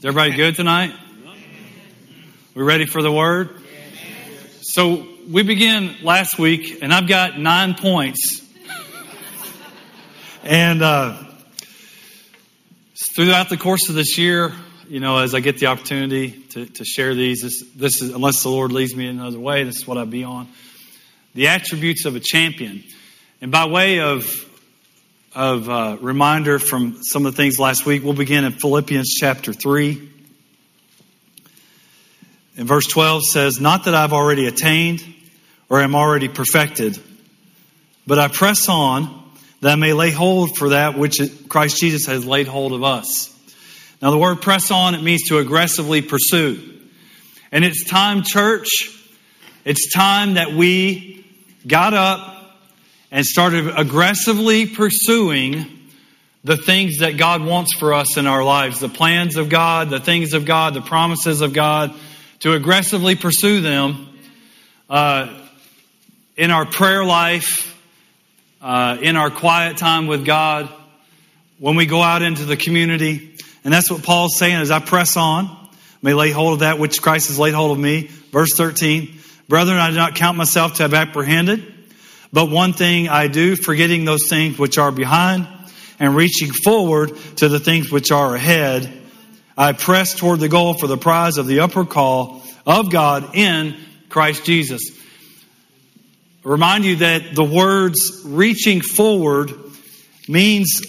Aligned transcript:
Is 0.00 0.04
everybody 0.04 0.36
good 0.36 0.54
tonight? 0.54 0.94
We 2.54 2.62
ready 2.62 2.86
for 2.86 3.02
the 3.02 3.10
word? 3.10 3.50
So 4.60 5.08
we 5.28 5.42
began 5.42 5.96
last 6.04 6.38
week, 6.38 6.78
and 6.82 6.94
I've 6.94 7.08
got 7.08 7.36
nine 7.36 7.74
points. 7.74 8.40
and 10.44 10.82
uh, 10.82 11.20
throughout 13.16 13.48
the 13.48 13.56
course 13.56 13.88
of 13.88 13.96
this 13.96 14.16
year, 14.18 14.52
you 14.88 15.00
know, 15.00 15.18
as 15.18 15.34
I 15.34 15.40
get 15.40 15.58
the 15.58 15.66
opportunity 15.66 16.30
to, 16.50 16.66
to 16.66 16.84
share 16.84 17.16
these, 17.16 17.42
this, 17.42 17.64
this 17.74 18.00
is, 18.00 18.14
unless 18.14 18.44
the 18.44 18.50
Lord 18.50 18.70
leads 18.70 18.94
me 18.94 19.08
in 19.08 19.18
another 19.18 19.40
way, 19.40 19.64
this 19.64 19.78
is 19.78 19.86
what 19.88 19.98
I'd 19.98 20.12
be 20.12 20.22
on. 20.22 20.46
The 21.34 21.48
attributes 21.48 22.04
of 22.04 22.14
a 22.14 22.20
champion. 22.20 22.84
And 23.40 23.50
by 23.50 23.66
way 23.66 23.98
of 23.98 24.47
of 25.34 25.68
uh, 25.68 25.96
reminder 26.00 26.58
from 26.58 27.02
some 27.02 27.26
of 27.26 27.32
the 27.32 27.36
things 27.36 27.58
last 27.58 27.84
week. 27.84 28.02
We'll 28.02 28.14
begin 28.14 28.44
in 28.44 28.52
Philippians 28.52 29.14
chapter 29.14 29.52
3. 29.52 30.10
And 32.56 32.66
verse 32.66 32.86
12 32.86 33.22
says, 33.24 33.60
Not 33.60 33.84
that 33.84 33.94
I've 33.94 34.12
already 34.12 34.46
attained 34.46 35.02
or 35.68 35.80
am 35.80 35.94
already 35.94 36.28
perfected, 36.28 36.98
but 38.06 38.18
I 38.18 38.28
press 38.28 38.68
on 38.68 39.22
that 39.60 39.72
I 39.72 39.76
may 39.76 39.92
lay 39.92 40.10
hold 40.10 40.56
for 40.56 40.70
that 40.70 40.96
which 40.98 41.18
Christ 41.48 41.78
Jesus 41.78 42.06
has 42.06 42.24
laid 42.24 42.46
hold 42.48 42.72
of 42.72 42.82
us. 42.82 43.34
Now, 44.00 44.10
the 44.10 44.18
word 44.18 44.40
press 44.40 44.70
on, 44.70 44.94
it 44.94 45.02
means 45.02 45.24
to 45.28 45.38
aggressively 45.38 46.02
pursue. 46.02 46.80
And 47.50 47.64
it's 47.64 47.84
time, 47.84 48.22
church, 48.22 48.68
it's 49.64 49.92
time 49.92 50.34
that 50.34 50.52
we 50.52 51.26
got 51.66 51.94
up 51.94 52.37
and 53.10 53.24
started 53.24 53.68
aggressively 53.76 54.66
pursuing 54.66 55.78
the 56.44 56.56
things 56.56 56.98
that 56.98 57.16
God 57.16 57.44
wants 57.44 57.74
for 57.76 57.94
us 57.94 58.16
in 58.16 58.26
our 58.26 58.44
lives, 58.44 58.80
the 58.80 58.88
plans 58.88 59.36
of 59.36 59.48
God, 59.48 59.90
the 59.90 60.00
things 60.00 60.34
of 60.34 60.44
God, 60.44 60.74
the 60.74 60.80
promises 60.80 61.40
of 61.40 61.52
God, 61.52 61.94
to 62.40 62.52
aggressively 62.52 63.16
pursue 63.16 63.60
them 63.60 64.08
uh, 64.88 65.42
in 66.36 66.50
our 66.50 66.64
prayer 66.64 67.04
life, 67.04 67.76
uh, 68.62 68.96
in 69.00 69.16
our 69.16 69.30
quiet 69.30 69.76
time 69.76 70.06
with 70.06 70.24
God, 70.24 70.68
when 71.58 71.76
we 71.76 71.86
go 71.86 72.02
out 72.02 72.22
into 72.22 72.44
the 72.44 72.56
community. 72.56 73.36
And 73.64 73.72
that's 73.72 73.90
what 73.90 74.02
Paul's 74.02 74.36
saying 74.36 74.56
as 74.56 74.70
I 74.70 74.78
press 74.78 75.16
on, 75.16 75.54
may 76.00 76.14
lay 76.14 76.30
hold 76.30 76.54
of 76.54 76.58
that 76.60 76.78
which 76.78 77.02
Christ 77.02 77.28
has 77.28 77.38
laid 77.38 77.54
hold 77.54 77.72
of 77.72 77.78
me. 77.78 78.02
Verse 78.30 78.54
13, 78.54 79.18
Brethren, 79.48 79.78
I 79.78 79.90
do 79.90 79.96
not 79.96 80.14
count 80.14 80.36
myself 80.36 80.74
to 80.74 80.84
have 80.84 80.94
apprehended. 80.94 81.77
But 82.32 82.50
one 82.50 82.72
thing 82.72 83.08
I 83.08 83.28
do, 83.28 83.56
forgetting 83.56 84.04
those 84.04 84.28
things 84.28 84.58
which 84.58 84.78
are 84.78 84.92
behind 84.92 85.46
and 85.98 86.14
reaching 86.14 86.50
forward 86.50 87.16
to 87.36 87.48
the 87.48 87.58
things 87.58 87.90
which 87.90 88.12
are 88.12 88.34
ahead, 88.34 88.92
I 89.56 89.72
press 89.72 90.14
toward 90.14 90.40
the 90.40 90.48
goal 90.48 90.74
for 90.74 90.86
the 90.86 90.98
prize 90.98 91.38
of 91.38 91.46
the 91.46 91.60
upper 91.60 91.84
call 91.84 92.42
of 92.66 92.90
God 92.90 93.34
in 93.34 93.76
Christ 94.08 94.44
Jesus. 94.44 94.82
remind 96.44 96.84
you 96.84 96.96
that 96.96 97.34
the 97.34 97.44
words 97.44 98.22
reaching 98.24 98.80
forward 98.80 99.52
means 100.28 100.80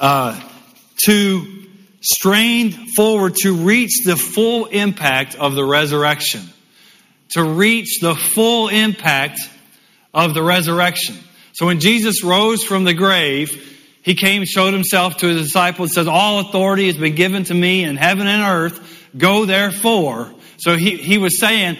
uh, 0.00 0.38
to 1.04 1.66
strain 2.00 2.70
forward 2.94 3.34
to 3.34 3.54
reach 3.54 4.04
the 4.04 4.16
full 4.16 4.66
impact 4.66 5.36
of 5.36 5.54
the 5.54 5.64
resurrection. 5.64 6.42
To 7.30 7.44
reach 7.44 8.00
the 8.00 8.14
full 8.14 8.68
impact 8.68 9.40
of 10.16 10.32
the 10.32 10.42
resurrection. 10.42 11.14
So 11.52 11.66
when 11.66 11.78
Jesus 11.78 12.24
rose 12.24 12.64
from 12.64 12.84
the 12.84 12.94
grave, 12.94 13.74
he 14.02 14.14
came, 14.14 14.44
showed 14.44 14.72
himself 14.72 15.18
to 15.18 15.26
his 15.26 15.42
disciples, 15.42 15.92
says, 15.92 16.08
All 16.08 16.40
authority 16.40 16.86
has 16.86 16.96
been 16.96 17.14
given 17.14 17.44
to 17.44 17.54
me 17.54 17.84
in 17.84 17.96
heaven 17.96 18.26
and 18.26 18.42
earth. 18.42 19.08
Go 19.16 19.44
therefore. 19.44 20.32
So 20.56 20.76
he, 20.76 20.96
he 20.96 21.18
was 21.18 21.38
saying, 21.38 21.76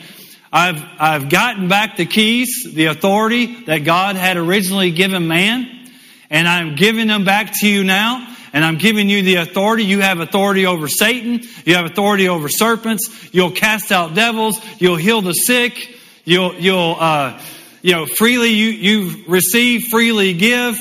I've, 0.53 0.83
I've 0.99 1.29
gotten 1.31 1.69
back 1.69 1.97
the 1.97 2.05
keys, 2.05 2.71
the 2.73 2.87
authority 2.87 3.65
that 3.65 3.79
God 3.79 4.17
had 4.17 4.37
originally 4.37 4.91
given 4.91 5.27
man, 5.27 5.89
and 6.29 6.47
I'm 6.47 6.77
giving 6.77 7.09
them 7.09 7.25
back 7.25 7.53
to 7.61 7.69
you 7.69 7.85
now. 7.85 8.35
And 8.53 8.65
I'm 8.65 8.79
giving 8.79 9.11
you 9.11 9.21
the 9.21 9.37
authority. 9.37 9.85
You 9.85 10.01
have 10.01 10.21
authority 10.21 10.65
over 10.65 10.89
Satan. 10.89 11.43
You 11.67 11.75
have 11.75 11.85
authority 11.85 12.29
over 12.29 12.49
serpents. 12.49 13.29
You'll 13.31 13.51
cast 13.51 13.93
out 13.93 14.15
devils. 14.15 14.59
You'll 14.79 14.97
heal 14.97 15.21
the 15.21 15.35
sick. 15.35 15.99
You'll, 16.25 16.55
you'll, 16.55 16.97
uh, 16.99 17.39
you 17.87 17.93
know, 17.93 18.05
freely 18.05 18.49
you, 18.49 18.71
you 18.71 19.25
receive, 19.29 19.85
freely 19.85 20.33
give, 20.33 20.75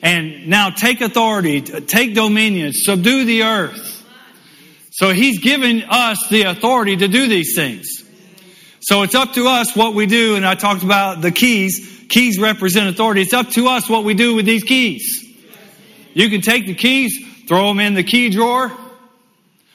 and 0.00 0.48
now 0.48 0.70
take 0.70 1.02
authority, 1.02 1.60
take 1.60 2.14
dominion, 2.14 2.72
subdue 2.72 3.26
the 3.26 3.42
earth. 3.42 4.02
So 4.90 5.10
he's 5.10 5.38
given 5.38 5.82
us 5.82 6.16
the 6.30 6.44
authority 6.44 6.96
to 6.96 7.08
do 7.08 7.28
these 7.28 7.54
things. 7.54 8.02
So 8.80 9.02
it's 9.02 9.14
up 9.14 9.34
to 9.34 9.48
us 9.48 9.76
what 9.76 9.92
we 9.92 10.06
do, 10.06 10.36
and 10.36 10.46
I 10.46 10.54
talked 10.54 10.82
about 10.82 11.20
the 11.20 11.30
keys. 11.30 12.06
Keys 12.08 12.38
represent 12.38 12.88
authority. 12.88 13.20
It's 13.20 13.34
up 13.34 13.50
to 13.50 13.68
us 13.68 13.86
what 13.90 14.04
we 14.04 14.14
do 14.14 14.34
with 14.34 14.46
these 14.46 14.64
keys. 14.64 15.22
You 16.14 16.30
can 16.30 16.40
take 16.40 16.64
the 16.64 16.74
keys, 16.74 17.18
throw 17.46 17.68
them 17.68 17.80
in 17.80 17.92
the 17.92 18.02
key 18.02 18.30
drawer, 18.30 18.72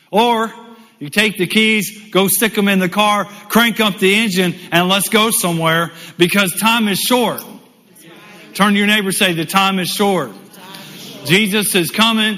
or 0.10 0.52
you 1.02 1.10
take 1.10 1.38
the 1.38 1.48
keys, 1.48 2.12
go 2.12 2.28
stick 2.28 2.54
them 2.54 2.68
in 2.68 2.78
the 2.78 2.88
car, 2.88 3.26
crank 3.26 3.80
up 3.80 3.98
the 3.98 4.14
engine, 4.14 4.54
and 4.72 4.88
let's 4.88 5.10
go 5.10 5.32
somewhere 5.32 5.92
because 6.20 6.54
time 6.62 6.88
is 6.88 7.00
short. 7.00 7.44
Turn 8.54 8.74
to 8.74 8.78
your 8.78 8.86
neighbor 8.86 9.12
say, 9.12 9.34
the 9.34 9.44
time 9.44 9.80
is 9.80 9.90
short. 9.90 10.32
Jesus 11.26 11.74
is 11.74 11.90
coming. 11.90 12.38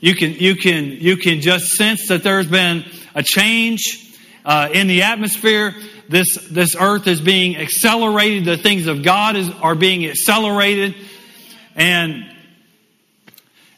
You 0.00 0.14
can, 0.14 0.34
you 0.34 0.56
can, 0.56 0.84
you 0.90 1.16
can 1.16 1.40
just 1.40 1.68
sense 1.70 2.08
that 2.08 2.22
there's 2.22 2.48
been 2.48 2.84
a 3.14 3.22
change 3.22 4.14
uh, 4.44 4.68
in 4.70 4.88
the 4.88 5.04
atmosphere. 5.04 5.74
This, 6.10 6.36
this 6.50 6.76
earth 6.78 7.06
is 7.06 7.22
being 7.22 7.56
accelerated. 7.56 8.44
The 8.44 8.58
things 8.58 8.88
of 8.88 9.02
God 9.02 9.36
is, 9.36 9.48
are 9.62 9.74
being 9.74 10.04
accelerated. 10.04 10.96
And, 11.74 12.30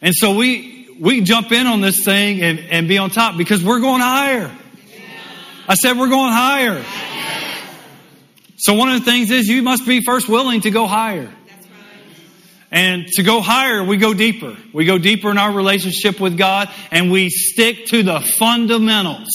and 0.03 0.13
so 0.13 0.35
we, 0.35 0.74
we 1.01 1.21
jump 1.23 1.53
in 1.53 1.67
on 1.67 1.81
this 1.81 2.05
thing 2.05 2.43
and, 2.43 2.59
and 2.59 2.89
be 2.89 2.99
on 2.99 3.11
top 3.11 3.37
because 3.37 3.65
we're 3.65 3.81
going 3.81 4.01
higher. 4.01 4.51
I 5.69 5.75
said 5.75 5.99
we're 5.99 6.09
going 6.09 6.33
higher. 6.33 6.85
So 8.57 8.75
one 8.75 8.89
of 8.91 9.05
the 9.05 9.11
things 9.11 9.31
is 9.31 9.49
you 9.49 9.63
must 9.63 9.87
be 9.87 10.01
first 10.03 10.29
willing 10.29 10.63
to 10.63 10.71
go 10.71 10.87
higher. 10.87 11.33
And 12.71 13.07
to 13.13 13.23
go 13.23 13.41
higher, 13.41 13.85
we 13.85 13.99
go 13.99 14.15
deeper. 14.15 14.57
We 14.73 14.85
go 14.85 14.99
deeper 14.99 15.31
in 15.31 15.39
our 15.39 15.53
relationship 15.53 16.19
with 16.19 16.37
God 16.37 16.69
and 16.91 17.11
we 17.11 17.31
stick 17.31 17.87
to 17.87 18.03
the 18.03 18.21
fundamentals. 18.21 19.29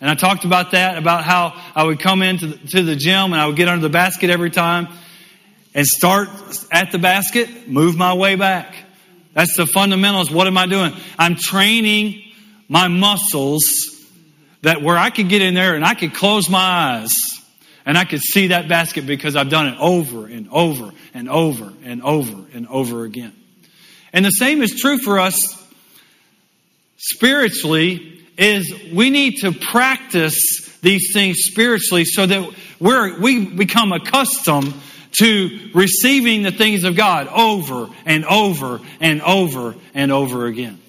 And 0.00 0.10
I 0.10 0.16
talked 0.16 0.44
about 0.44 0.72
that, 0.72 0.98
about 0.98 1.22
how 1.22 1.54
I 1.76 1.84
would 1.84 2.00
come 2.00 2.22
into 2.22 2.48
the, 2.48 2.68
to 2.68 2.82
the 2.82 2.96
gym 2.96 3.32
and 3.32 3.36
I 3.36 3.46
would 3.46 3.56
get 3.56 3.68
under 3.68 3.82
the 3.82 3.92
basket 3.92 4.30
every 4.30 4.50
time 4.50 4.88
and 5.74 5.86
start 5.86 6.28
at 6.72 6.90
the 6.90 6.98
basket, 6.98 7.68
move 7.68 7.96
my 7.96 8.14
way 8.14 8.34
back. 8.34 8.74
That's 9.34 9.56
the 9.56 9.66
fundamentals. 9.66 10.30
What 10.30 10.46
am 10.46 10.58
I 10.58 10.66
doing? 10.66 10.92
I'm 11.18 11.36
training 11.36 12.22
my 12.68 12.88
muscles 12.88 13.62
that 14.62 14.82
where 14.82 14.96
I 14.96 15.10
could 15.10 15.28
get 15.28 15.42
in 15.42 15.54
there 15.54 15.74
and 15.74 15.84
I 15.84 15.94
could 15.94 16.14
close 16.14 16.48
my 16.48 16.58
eyes 16.58 17.16
and 17.84 17.98
I 17.98 18.04
could 18.04 18.20
see 18.20 18.48
that 18.48 18.68
basket 18.68 19.06
because 19.06 19.36
I've 19.36 19.48
done 19.48 19.68
it 19.68 19.76
over 19.80 20.26
and 20.26 20.48
over 20.50 20.92
and 21.14 21.28
over 21.28 21.72
and 21.84 22.02
over 22.02 22.44
and 22.54 22.68
over 22.68 23.04
again. 23.04 23.32
And 24.12 24.24
the 24.24 24.30
same 24.30 24.62
is 24.62 24.78
true 24.78 24.98
for 24.98 25.18
us 25.18 25.58
spiritually 26.96 28.24
is 28.36 28.72
we 28.92 29.10
need 29.10 29.38
to 29.38 29.52
practice 29.52 30.68
these 30.82 31.12
things 31.12 31.38
spiritually 31.40 32.04
so 32.04 32.26
that 32.26 32.54
we're, 32.80 33.20
we 33.20 33.44
become 33.44 33.92
accustomed 33.92 34.74
to 35.18 35.70
receiving 35.74 36.42
the 36.42 36.52
things 36.52 36.84
of 36.84 36.96
God 36.96 37.28
over 37.28 37.88
and 38.06 38.24
over 38.24 38.80
and 39.00 39.20
over 39.22 39.74
and 39.94 40.10
over 40.10 40.46
again. 40.46 40.80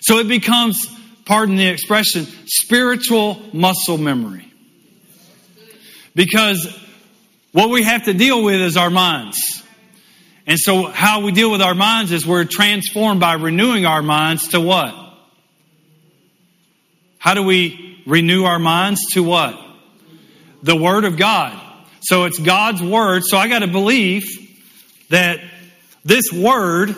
So 0.00 0.18
it 0.18 0.28
becomes, 0.28 0.86
pardon 1.24 1.56
the 1.56 1.66
expression, 1.66 2.26
spiritual 2.46 3.40
muscle 3.52 3.98
memory. 3.98 4.50
Because 6.14 6.66
what 7.52 7.70
we 7.70 7.82
have 7.82 8.04
to 8.04 8.14
deal 8.14 8.42
with 8.42 8.60
is 8.60 8.76
our 8.76 8.90
minds. 8.90 9.62
And 10.46 10.58
so 10.58 10.84
how 10.84 11.20
we 11.20 11.32
deal 11.32 11.50
with 11.50 11.62
our 11.62 11.74
minds 11.74 12.12
is 12.12 12.26
we're 12.26 12.44
transformed 12.44 13.20
by 13.20 13.34
renewing 13.34 13.86
our 13.86 14.02
minds 14.02 14.48
to 14.48 14.60
what? 14.60 14.94
How 17.18 17.32
do 17.32 17.42
we 17.42 18.02
renew 18.06 18.44
our 18.44 18.58
minds 18.58 19.12
to 19.12 19.22
what? 19.22 19.58
The 20.62 20.76
Word 20.76 21.04
of 21.04 21.16
God. 21.16 21.58
So 22.04 22.24
it's 22.24 22.38
God's 22.38 22.82
word. 22.82 23.22
So 23.24 23.38
I 23.38 23.48
got 23.48 23.60
to 23.60 23.66
believe 23.66 24.24
that 25.08 25.40
this 26.04 26.30
word 26.30 26.94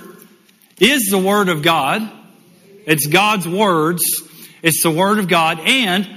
is 0.80 1.08
the 1.10 1.18
word 1.18 1.48
of 1.48 1.62
God. 1.62 2.10
It's 2.86 3.06
God's 3.06 3.46
words. 3.46 4.02
It's 4.62 4.82
the 4.82 4.90
word 4.90 5.20
of 5.20 5.28
God 5.28 5.60
and 5.60 6.08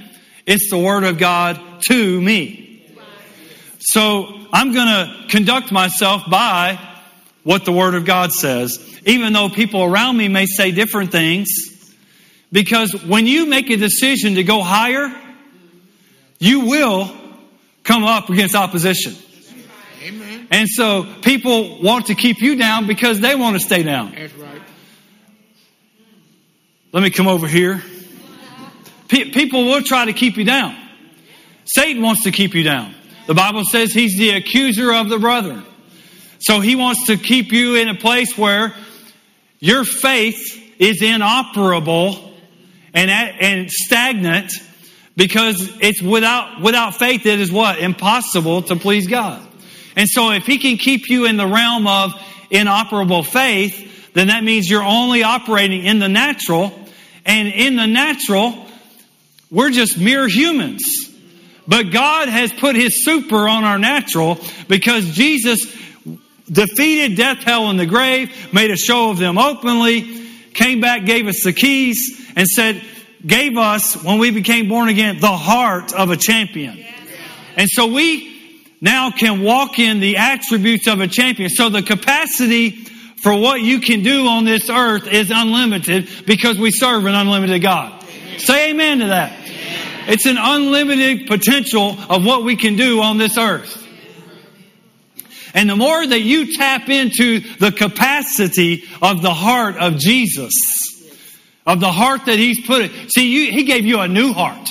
it's 0.44 0.70
the 0.70 0.78
word 0.78 1.04
of 1.04 1.18
God 1.18 1.60
to 1.88 2.20
me. 2.20 2.84
So 3.78 4.26
I'm 4.52 4.72
going 4.72 4.88
to 4.88 5.26
conduct 5.28 5.70
myself 5.70 6.22
by 6.28 6.78
what 7.44 7.64
the 7.64 7.72
word 7.72 7.94
of 7.94 8.04
God 8.04 8.32
says. 8.32 9.00
Even 9.06 9.32
though 9.32 9.48
people 9.48 9.84
around 9.84 10.16
me 10.16 10.26
may 10.26 10.46
say 10.46 10.72
different 10.72 11.12
things, 11.12 11.48
Because 12.52 12.92
when 13.04 13.28
you 13.28 13.46
make 13.46 13.70
a 13.70 13.76
decision 13.76 14.34
to 14.34 14.42
go 14.42 14.62
higher, 14.62 15.14
you 16.40 16.66
will 16.66 17.19
come 17.90 18.04
up 18.04 18.30
against 18.30 18.54
opposition. 18.54 19.16
Amen. 20.00 20.46
And 20.52 20.68
so 20.68 21.04
people 21.22 21.82
want 21.82 22.06
to 22.06 22.14
keep 22.14 22.40
you 22.40 22.54
down 22.54 22.86
because 22.86 23.18
they 23.18 23.34
want 23.34 23.56
to 23.56 23.60
stay 23.60 23.82
down. 23.82 24.14
That's 24.14 24.32
right. 24.34 24.62
Let 26.92 27.02
me 27.02 27.10
come 27.10 27.26
over 27.26 27.48
here. 27.48 27.82
Pe- 29.08 29.30
people 29.32 29.64
will 29.64 29.82
try 29.82 30.04
to 30.04 30.12
keep 30.12 30.36
you 30.36 30.44
down. 30.44 30.76
Satan 31.64 32.00
wants 32.00 32.22
to 32.24 32.30
keep 32.30 32.54
you 32.54 32.62
down. 32.62 32.94
The 33.26 33.34
Bible 33.34 33.64
says 33.64 33.92
he's 33.92 34.16
the 34.16 34.30
accuser 34.30 34.92
of 34.92 35.08
the 35.08 35.18
brethren. 35.18 35.64
So 36.38 36.60
he 36.60 36.76
wants 36.76 37.06
to 37.06 37.16
keep 37.16 37.50
you 37.50 37.74
in 37.74 37.88
a 37.88 37.96
place 37.96 38.38
where 38.38 38.72
your 39.58 39.82
faith 39.82 40.38
is 40.78 41.02
inoperable 41.02 42.34
and, 42.94 43.10
and 43.10 43.68
stagnant 43.68 44.52
because 45.20 45.70
it's 45.82 46.00
without, 46.00 46.62
without 46.62 46.94
faith, 46.94 47.26
it 47.26 47.40
is 47.40 47.52
what? 47.52 47.78
Impossible 47.78 48.62
to 48.62 48.74
please 48.74 49.06
God. 49.06 49.46
And 49.94 50.08
so 50.08 50.30
if 50.30 50.46
he 50.46 50.56
can 50.56 50.78
keep 50.78 51.10
you 51.10 51.26
in 51.26 51.36
the 51.36 51.46
realm 51.46 51.86
of 51.86 52.14
inoperable 52.48 53.22
faith, 53.22 54.14
then 54.14 54.28
that 54.28 54.42
means 54.44 54.70
you're 54.70 54.82
only 54.82 55.22
operating 55.22 55.84
in 55.84 55.98
the 55.98 56.08
natural. 56.08 56.72
And 57.26 57.48
in 57.48 57.76
the 57.76 57.86
natural, 57.86 58.64
we're 59.50 59.68
just 59.68 59.98
mere 59.98 60.26
humans. 60.26 61.14
But 61.68 61.92
God 61.92 62.30
has 62.30 62.50
put 62.54 62.74
his 62.74 63.04
super 63.04 63.46
on 63.46 63.62
our 63.64 63.78
natural 63.78 64.38
because 64.68 65.04
Jesus 65.10 65.66
defeated 66.50 67.18
death, 67.18 67.44
hell, 67.44 67.68
and 67.68 67.78
the 67.78 67.84
grave, 67.84 68.54
made 68.54 68.70
a 68.70 68.76
show 68.78 69.10
of 69.10 69.18
them 69.18 69.36
openly, 69.36 70.30
came 70.54 70.80
back, 70.80 71.04
gave 71.04 71.26
us 71.26 71.42
the 71.44 71.52
keys, 71.52 72.32
and 72.34 72.48
said, 72.48 72.82
gave 73.26 73.56
us, 73.56 74.02
when 74.02 74.18
we 74.18 74.30
became 74.30 74.68
born 74.68 74.88
again, 74.88 75.20
the 75.20 75.28
heart 75.28 75.92
of 75.92 76.10
a 76.10 76.16
champion. 76.16 76.84
And 77.56 77.68
so 77.68 77.86
we 77.86 78.30
now 78.80 79.10
can 79.10 79.42
walk 79.42 79.78
in 79.78 80.00
the 80.00 80.16
attributes 80.16 80.86
of 80.86 81.00
a 81.00 81.06
champion. 81.06 81.50
So 81.50 81.68
the 81.68 81.82
capacity 81.82 82.70
for 83.22 83.34
what 83.34 83.60
you 83.60 83.80
can 83.80 84.02
do 84.02 84.26
on 84.26 84.44
this 84.44 84.70
earth 84.70 85.06
is 85.06 85.30
unlimited 85.30 86.08
because 86.26 86.58
we 86.58 86.70
serve 86.70 87.04
an 87.04 87.14
unlimited 87.14 87.60
God. 87.60 88.02
Say 88.38 88.70
amen 88.70 89.00
to 89.00 89.06
that. 89.08 89.36
It's 90.08 90.24
an 90.24 90.38
unlimited 90.38 91.26
potential 91.26 91.96
of 92.08 92.24
what 92.24 92.42
we 92.44 92.56
can 92.56 92.76
do 92.76 93.02
on 93.02 93.18
this 93.18 93.36
earth. 93.36 93.76
And 95.52 95.68
the 95.68 95.76
more 95.76 96.06
that 96.06 96.20
you 96.20 96.56
tap 96.56 96.88
into 96.88 97.40
the 97.58 97.72
capacity 97.72 98.84
of 99.02 99.20
the 99.20 99.34
heart 99.34 99.76
of 99.76 99.98
Jesus, 99.98 100.89
of 101.66 101.80
the 101.80 101.92
heart 101.92 102.26
that 102.26 102.38
He's 102.38 102.66
put 102.66 102.82
it, 102.82 103.12
see, 103.12 103.30
you, 103.30 103.52
He 103.52 103.64
gave 103.64 103.84
you 103.84 104.00
a 104.00 104.08
new 104.08 104.32
heart. 104.32 104.68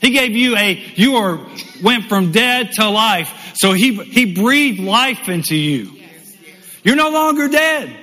He 0.00 0.10
gave 0.10 0.32
you 0.32 0.56
a, 0.56 0.72
you 0.94 1.16
are, 1.16 1.46
went 1.82 2.04
from 2.04 2.32
dead 2.32 2.72
to 2.72 2.88
life. 2.88 3.54
So 3.56 3.72
He, 3.72 3.94
He 3.94 4.34
breathed 4.34 4.80
life 4.80 5.28
into 5.28 5.56
you. 5.56 5.92
You're 6.82 6.96
no 6.96 7.10
longer 7.10 7.48
dead. 7.48 7.96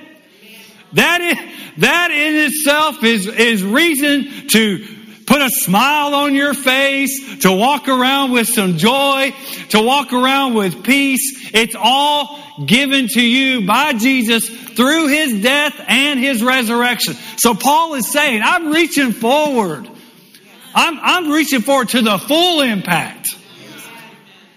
That 0.92 1.20
is, 1.20 1.38
that 1.78 2.10
in 2.10 2.36
itself 2.46 3.02
is, 3.04 3.26
is 3.26 3.62
reason 3.62 4.48
to 4.48 4.97
put 5.28 5.42
a 5.42 5.50
smile 5.50 6.14
on 6.14 6.34
your 6.34 6.54
face, 6.54 7.40
to 7.40 7.52
walk 7.52 7.86
around 7.86 8.32
with 8.32 8.48
some 8.48 8.78
joy, 8.78 9.34
to 9.68 9.80
walk 9.82 10.14
around 10.14 10.54
with 10.54 10.82
peace. 10.82 11.50
It's 11.52 11.76
all 11.78 12.42
given 12.64 13.08
to 13.08 13.20
you 13.20 13.66
by 13.66 13.92
Jesus 13.92 14.48
through 14.48 15.08
his 15.08 15.42
death 15.42 15.78
and 15.86 16.18
his 16.18 16.42
resurrection. 16.42 17.12
So 17.36 17.54
Paul 17.54 17.94
is 17.94 18.10
saying, 18.10 18.40
I'm 18.42 18.72
reaching 18.72 19.12
forward. 19.12 19.86
I'm, 20.74 20.98
I'm 20.98 21.30
reaching 21.30 21.60
forward 21.60 21.90
to 21.90 22.00
the 22.00 22.16
full 22.16 22.62
impact 22.62 23.28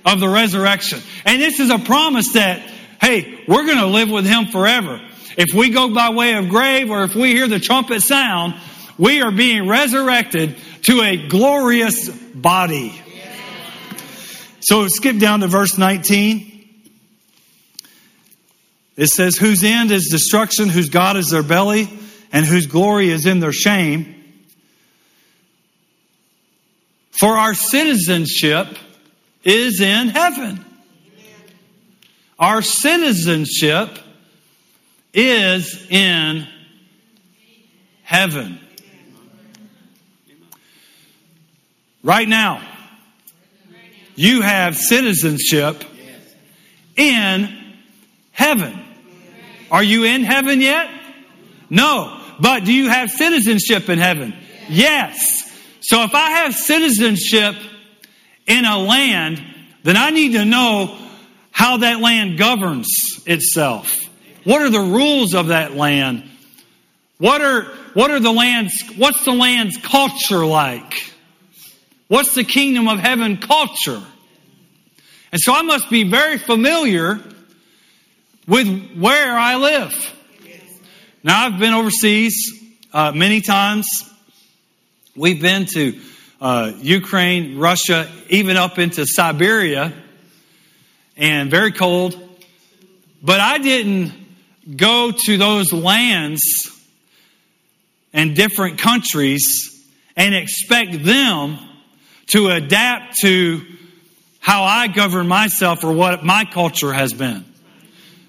of 0.06 0.22
the 0.22 0.30
resurrection. 0.30 1.02
And 1.26 1.42
this 1.42 1.60
is 1.60 1.70
a 1.70 1.80
promise 1.80 2.32
that, 2.34 2.60
hey, 3.02 3.44
we're 3.46 3.66
going 3.66 3.80
to 3.80 3.88
live 3.88 4.10
with 4.10 4.26
him 4.26 4.46
forever. 4.46 5.02
If 5.38 5.54
we 5.54 5.70
go 5.70 5.94
by 5.94 6.12
way 6.12 6.36
of 6.36 6.48
grave 6.48 6.90
or 6.90 7.04
if 7.04 7.14
we 7.14 7.34
hear 7.34 7.50
the 7.50 7.60
trumpet 7.60 8.02
sound, 8.04 8.56
we 9.02 9.20
are 9.24 9.32
being 9.32 9.68
resurrected 9.68 10.56
to 10.84 11.02
a 11.02 11.28
glorious 11.28 12.08
body. 12.08 12.94
So 14.60 14.88
skip 14.88 15.18
down 15.18 15.40
to 15.40 15.48
verse 15.48 15.76
19. 15.76 16.70
It 18.96 19.08
says, 19.08 19.38
Whose 19.38 19.64
end 19.64 19.90
is 19.90 20.10
destruction, 20.12 20.70
whose 20.70 20.90
God 20.90 21.18
is 21.18 21.32
their 21.32 21.42
belly, 21.42 21.90
and 22.32 22.46
whose 22.46 22.68
glory 22.68 23.10
is 23.10 23.26
in 23.26 23.40
their 23.40 23.52
shame. 23.52 24.24
For 27.20 27.36
our 27.36 27.56
citizenship 27.56 28.68
is 29.44 29.82
in 29.82 30.10
heaven. 30.10 30.64
Our 32.38 32.62
citizenship 32.62 33.98
is 35.12 35.88
in 35.90 36.48
heaven. 38.04 38.60
Right 42.04 42.28
now, 42.28 42.68
you 44.16 44.42
have 44.42 44.76
citizenship 44.76 45.84
in 46.96 47.76
heaven. 48.32 48.80
Are 49.72 49.84
you 49.84 50.04
in 50.04 50.24
heaven 50.24 50.62
yet? 50.62 50.90
No. 51.70 52.20
But 52.40 52.66
do 52.66 52.74
you 52.74 52.90
have 52.90 53.12
citizenship 53.12 53.88
in 53.88 54.00
heaven? 54.00 54.34
Yes. 54.68 55.50
So 55.82 56.04
if 56.04 56.14
I 56.16 56.32
have 56.32 56.56
citizenship 56.56 57.56
in 58.48 58.66
a 58.66 58.80
land, 58.80 59.42
then 59.84 59.96
I 59.96 60.10
need 60.10 60.34
to 60.34 60.46
know 60.46 60.98
how 61.52 61.78
that 61.78 62.00
land 62.00 62.38
governs 62.38 63.24
itself. 63.26 64.10
What 64.44 64.62
are 64.62 64.70
the 64.70 64.80
rules 64.80 65.36
of 65.36 65.48
that 65.48 65.76
land? 65.76 66.30
What 67.20 67.42
are, 67.42 67.66
what 67.94 68.10
are 68.10 68.20
the 68.20 68.32
land's, 68.32 68.82
what's 68.98 69.24
the 69.24 69.34
land's 69.34 69.78
culture 69.78 70.46
like? 70.46 71.11
What's 72.12 72.36
the 72.36 72.44
kingdom 72.44 72.90
of 72.90 73.00
heaven 73.00 73.38
culture? 73.38 74.04
And 75.32 75.40
so 75.40 75.54
I 75.54 75.62
must 75.62 75.90
be 75.90 76.04
very 76.04 76.38
familiar 76.38 77.22
with 78.46 78.98
where 78.98 79.32
I 79.32 79.56
live. 79.56 80.14
Now 81.24 81.46
I've 81.46 81.58
been 81.58 81.74
overseas 81.74 82.36
uh, 82.92 83.14
many 83.14 83.40
times. 83.40 83.88
We've 85.16 85.42
been 85.42 85.68
to 85.68 86.02
uh, 86.42 86.74
Ukraine, 86.82 87.58
Russia, 87.58 88.12
even 88.28 88.58
up 88.58 88.78
into 88.78 89.06
Siberia, 89.06 89.94
and 91.16 91.50
very 91.50 91.72
cold. 91.72 92.22
But 93.24 93.40
I 93.40 93.58
didn't 93.58 94.12
go 94.76 95.14
to 95.14 95.38
those 95.38 95.72
lands 95.72 96.42
and 98.12 98.36
different 98.36 98.80
countries 98.80 99.82
and 100.18 100.36
expect 100.36 101.06
them 101.06 101.70
to 102.28 102.50
adapt 102.50 103.18
to 103.22 103.62
how 104.40 104.64
I 104.64 104.88
govern 104.88 105.28
myself 105.28 105.84
or 105.84 105.92
what 105.92 106.24
my 106.24 106.46
culture 106.46 106.92
has 106.92 107.14
been. 107.14 107.46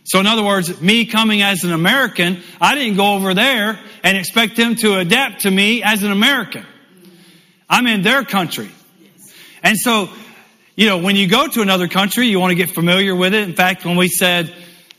So 0.05 0.19
in 0.21 0.27
other 0.27 0.43
words, 0.43 0.81
me 0.81 1.07
coming 1.07 1.43
as 1.43 1.65
an 1.65 1.73
American, 1.73 2.43
I 2.61 2.75
didn't 2.75 2.97
go 2.97 3.15
over 3.15 3.35
there 3.35 3.79
and 4.03 4.19
expect 4.19 4.57
them 4.57 4.75
to 4.77 4.99
adapt 4.99 5.43
to 5.43 5.51
me 5.51 5.83
as 5.83 6.03
an 6.03 6.11
American. 6.11 6.67
I'm 7.71 7.87
in 7.87 8.03
their 8.03 8.25
country. 8.25 8.71
And 9.63 9.79
so, 9.79 10.11
you 10.75 10.89
know, 10.89 10.99
when 10.99 11.17
you 11.17 11.29
go 11.29 11.47
to 11.47 11.63
another 11.63 11.89
country, 11.89 12.27
you 12.27 12.41
want 12.41 12.51
to 12.51 12.57
get 12.57 12.71
familiar 12.71 13.15
with 13.15 13.33
it. 13.33 13.49
In 13.49 13.55
fact, 13.55 13.85
when 13.85 13.97
we 13.97 14.09
said, 14.09 14.53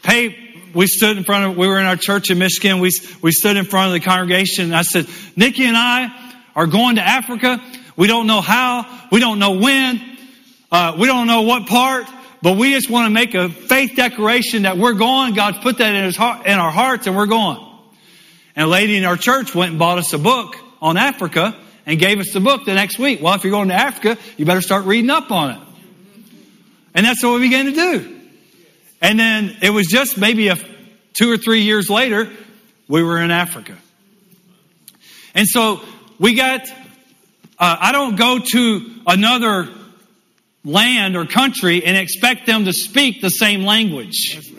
hey, 0.04 0.40
we 0.74 0.88
stood 0.88 1.18
in 1.18 1.24
front 1.24 1.52
of, 1.52 1.58
we 1.58 1.68
were 1.68 1.80
in 1.80 1.86
our 1.86 1.98
church 1.98 2.32
in 2.32 2.40
Michigan. 2.40 2.80
We, 2.80 2.92
we 3.22 3.32
stood 3.32 3.58
in 3.58 3.66
front 3.66 3.88
of 3.88 3.94
the 3.94 4.00
congregation 4.00 4.66
and 4.66 4.76
I 4.76 4.82
said, 4.84 5.08
Nikki 5.36 5.66
and 5.66 5.78
I 5.78 6.34
are 6.56 6.66
going 6.66 6.96
to 6.96 7.02
Africa. 7.02 7.62
We 7.96 8.08
don't 8.08 8.28
know 8.28 8.42
how. 8.42 9.08
We 9.12 9.20
don't 9.20 9.40
know 9.40 9.52
when. 9.52 10.02
Uh, 10.72 10.96
we 10.98 11.08
don't 11.08 11.28
know 11.28 11.44
what 11.44 11.68
part. 11.68 12.06
But 12.42 12.58
we 12.58 12.74
just 12.74 12.90
want 12.90 13.06
to 13.06 13.10
make 13.10 13.36
a 13.36 13.48
faith 13.48 13.96
declaration 13.96 14.64
that 14.64 14.78
we're 14.78 14.94
going. 14.94 15.34
God's 15.34 15.60
put 15.60 15.78
that 15.78 15.96
in, 15.96 16.04
his 16.04 16.18
heart, 16.18 16.46
in 16.46 16.60
our 16.60 16.72
hearts 16.72 17.08
and 17.08 17.16
we're 17.16 17.26
going. 17.26 17.66
And 18.56 18.66
a 18.66 18.70
lady 18.70 18.98
in 18.98 19.06
our 19.06 19.16
church 19.16 19.56
went 19.56 19.72
and 19.72 19.80
bought 19.80 19.98
us 19.98 20.12
a 20.14 20.18
book 20.18 20.56
on 20.82 20.98
Africa 20.98 21.56
and 21.86 21.98
gave 21.98 22.20
us 22.20 22.34
the 22.34 22.42
book 22.42 22.66
the 22.66 22.74
next 22.74 23.00
week. 23.00 23.22
Well, 23.22 23.34
if 23.34 23.44
you're 23.44 23.52
going 23.52 23.70
to 23.70 23.76
Africa, 23.76 24.18
you 24.36 24.46
better 24.46 24.62
start 24.62 24.86
reading 24.86 25.10
up 25.10 25.32
on 25.32 25.52
it. 25.52 25.60
And 26.94 27.06
that's 27.06 27.24
what 27.24 27.36
we 27.36 27.48
began 27.48 27.66
to 27.66 27.72
do. 27.72 28.20
And 29.02 29.20
then 29.20 29.58
it 29.62 29.70
was 29.70 29.88
just 29.88 30.18
maybe 30.18 30.50
a 30.50 30.58
two 31.14 31.32
or 31.32 31.38
three 31.38 31.62
years 31.62 31.90
later, 31.90 32.30
we 32.88 33.04
were 33.04 33.22
in 33.22 33.32
Africa. 33.32 33.78
And 35.34 35.48
so 35.48 35.82
we 36.20 36.36
got, 36.36 36.62
uh, 37.64 37.78
I 37.80 37.94
don't 37.94 38.18
go 38.18 38.40
to 38.40 38.92
another 39.08 39.70
land 40.66 41.16
or 41.16 41.26
country 41.26 41.86
and 41.86 41.96
expect 41.96 42.46
them 42.46 42.66
to 42.66 42.74
speak 42.74 43.22
the 43.22 43.30
same 43.30 43.64
language. 43.64 44.52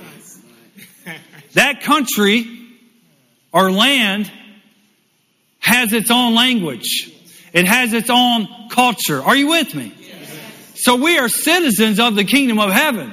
that 1.52 1.82
country 1.82 2.46
or 3.52 3.70
land 3.70 4.32
has 5.58 5.92
its 5.92 6.10
own 6.10 6.34
language. 6.34 7.12
It 7.52 7.66
has 7.66 7.92
its 7.92 8.08
own 8.08 8.48
culture. 8.70 9.22
Are 9.22 9.36
you 9.36 9.48
with 9.48 9.74
me? 9.74 9.94
So 10.74 10.96
we 10.96 11.18
are 11.18 11.28
citizens 11.28 12.00
of 12.00 12.14
the 12.14 12.24
kingdom 12.24 12.58
of 12.58 12.70
heaven. 12.70 13.12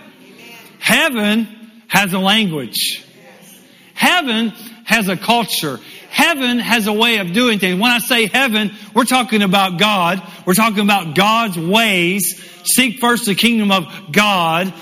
Heaven 0.79 1.50
has 1.89 2.13
a 2.13 2.19
language. 2.19 3.05
Heaven 3.93 4.51
has 4.86 5.10
a 5.10 5.17
culture. 5.17 5.81
Heaven 6.12 6.60
has 6.60 6.88
a 6.88 6.94
way 6.94 7.20
of 7.20 7.32
doing 7.32 7.58
things. 7.58 7.80
When 7.80 7.89
I 7.89 8.00
say 8.00 8.25
heaven, 8.25 8.75
we're 8.94 9.06
talking 9.06 9.41
about 9.41 9.80
God. 9.80 10.22
We're 10.46 10.56
talking 10.56 10.82
about 10.82 11.15
God's 11.15 11.58
ways. 11.58 12.44
Seek 12.65 13.00
first 13.00 13.25
the 13.25 13.34
kingdom 13.34 13.72
of 13.72 14.12
God 14.12 14.74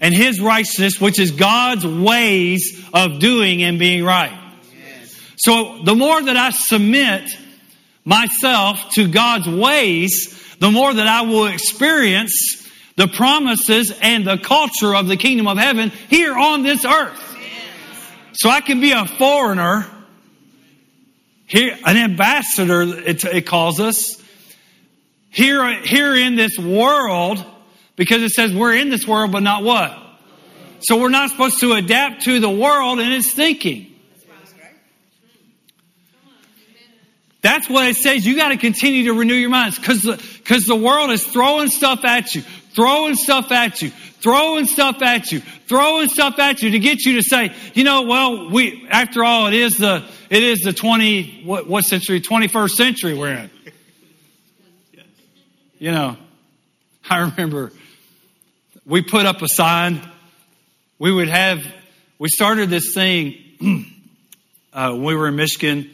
and 0.00 0.12
His 0.12 0.40
righteousness, 0.40 1.00
which 1.00 1.20
is 1.20 1.30
God's 1.30 1.86
ways 1.86 2.84
of 2.92 3.20
doing 3.20 3.62
and 3.62 3.78
being 3.78 4.04
right. 4.04 4.36
So 5.36 5.82
the 5.84 5.94
more 5.94 6.20
that 6.20 6.36
I 6.36 6.50
submit 6.50 7.30
myself 8.04 8.90
to 8.94 9.08
God's 9.08 9.48
ways, 9.48 10.56
the 10.58 10.72
more 10.72 10.92
that 10.92 11.06
I 11.06 11.22
will 11.22 11.46
experience 11.46 12.68
the 12.96 13.06
promises 13.06 13.96
and 14.02 14.26
the 14.26 14.36
culture 14.36 14.96
of 14.96 15.06
the 15.06 15.16
kingdom 15.16 15.46
of 15.46 15.58
heaven 15.58 15.90
here 16.10 16.36
on 16.36 16.64
this 16.64 16.84
earth. 16.84 17.20
So 18.32 18.50
I 18.50 18.60
can 18.60 18.80
be 18.80 18.90
a 18.90 19.06
foreigner, 19.06 19.86
here, 21.52 21.76
an 21.84 21.98
ambassador, 21.98 22.80
it, 22.80 23.22
it 23.26 23.46
calls 23.46 23.78
us, 23.78 24.16
here, 25.28 25.82
here 25.82 26.16
in 26.16 26.34
this 26.34 26.58
world, 26.58 27.44
because 27.94 28.22
it 28.22 28.30
says 28.30 28.54
we're 28.54 28.74
in 28.74 28.88
this 28.88 29.06
world, 29.06 29.32
but 29.32 29.42
not 29.42 29.62
what? 29.62 29.94
So 30.80 30.98
we're 30.98 31.10
not 31.10 31.28
supposed 31.28 31.60
to 31.60 31.74
adapt 31.74 32.22
to 32.22 32.40
the 32.40 32.48
world 32.48 33.00
and 33.00 33.12
its 33.12 33.30
thinking. 33.30 33.94
That's 37.42 37.68
what 37.68 37.86
it 37.86 37.96
says. 37.96 38.24
You 38.24 38.34
got 38.34 38.48
to 38.48 38.56
continue 38.56 39.04
to 39.04 39.12
renew 39.12 39.34
your 39.34 39.50
minds 39.50 39.78
because 39.78 40.00
the, 40.00 40.16
cause 40.46 40.64
the 40.64 40.76
world 40.76 41.10
is 41.10 41.22
throwing 41.22 41.68
stuff 41.68 42.02
at 42.06 42.34
you, 42.34 42.44
throwing 42.74 43.14
stuff 43.14 43.50
at 43.52 43.82
you, 43.82 43.90
throwing 43.90 44.66
stuff 44.66 45.02
at 45.02 45.30
you, 45.30 45.40
throwing 45.40 46.08
stuff 46.08 46.38
at 46.38 46.62
you 46.62 46.70
to 46.70 46.78
get 46.78 47.04
you 47.04 47.14
to 47.16 47.22
say, 47.22 47.54
you 47.74 47.84
know, 47.84 48.02
well, 48.02 48.50
we, 48.50 48.86
after 48.90 49.24
all, 49.24 49.46
it 49.46 49.54
is 49.54 49.78
the, 49.78 50.04
it 50.30 50.42
is 50.42 50.60
the 50.60 50.72
20, 50.72 51.42
what, 51.44 51.66
what 51.66 51.84
century? 51.84 52.20
21st 52.20 52.70
century 52.70 53.14
we're 53.14 53.32
in. 53.32 53.50
You 55.78 55.90
know, 55.90 56.16
I 57.08 57.18
remember 57.18 57.72
we 58.86 59.02
put 59.02 59.26
up 59.26 59.42
a 59.42 59.48
sign. 59.48 60.00
We 60.98 61.12
would 61.12 61.28
have, 61.28 61.66
we 62.18 62.28
started 62.28 62.70
this 62.70 62.94
thing 62.94 63.34
uh, 64.72 64.92
when 64.92 65.02
we 65.02 65.16
were 65.16 65.28
in 65.28 65.36
Michigan 65.36 65.90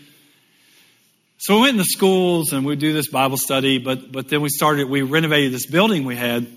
so 1.40 1.54
we 1.54 1.60
went 1.60 1.70
in 1.70 1.76
the 1.76 1.84
schools 1.84 2.52
and 2.52 2.66
we 2.66 2.74
do 2.74 2.92
this 2.92 3.08
Bible 3.08 3.36
study, 3.36 3.78
but, 3.78 4.10
but 4.10 4.28
then 4.28 4.40
we 4.40 4.48
started, 4.48 4.88
we 4.88 5.02
renovated 5.02 5.52
this 5.52 5.66
building 5.66 6.04
we 6.04 6.16
had. 6.16 6.48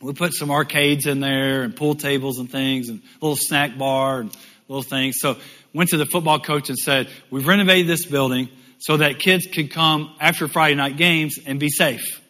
We 0.00 0.12
put 0.12 0.32
some 0.32 0.50
arcades 0.50 1.06
in 1.06 1.20
there 1.20 1.62
and 1.62 1.74
pool 1.74 1.96
tables 1.96 2.38
and 2.38 2.50
things 2.50 2.88
and 2.88 3.00
a 3.00 3.24
little 3.24 3.36
snack 3.36 3.76
bar 3.76 4.20
and 4.20 4.36
little 4.68 4.82
things. 4.82 5.18
So 5.18 5.36
went 5.72 5.90
to 5.90 5.96
the 5.96 6.06
football 6.06 6.38
coach 6.38 6.68
and 6.68 6.78
said, 6.78 7.08
we've 7.30 7.46
renovated 7.46 7.88
this 7.88 8.04
building 8.06 8.48
so 8.78 8.98
that 8.98 9.18
kids 9.18 9.46
could 9.46 9.72
come 9.72 10.14
after 10.20 10.46
Friday 10.46 10.76
night 10.76 10.96
games 10.96 11.38
and 11.44 11.58
be 11.58 11.68
safe. 11.68 12.22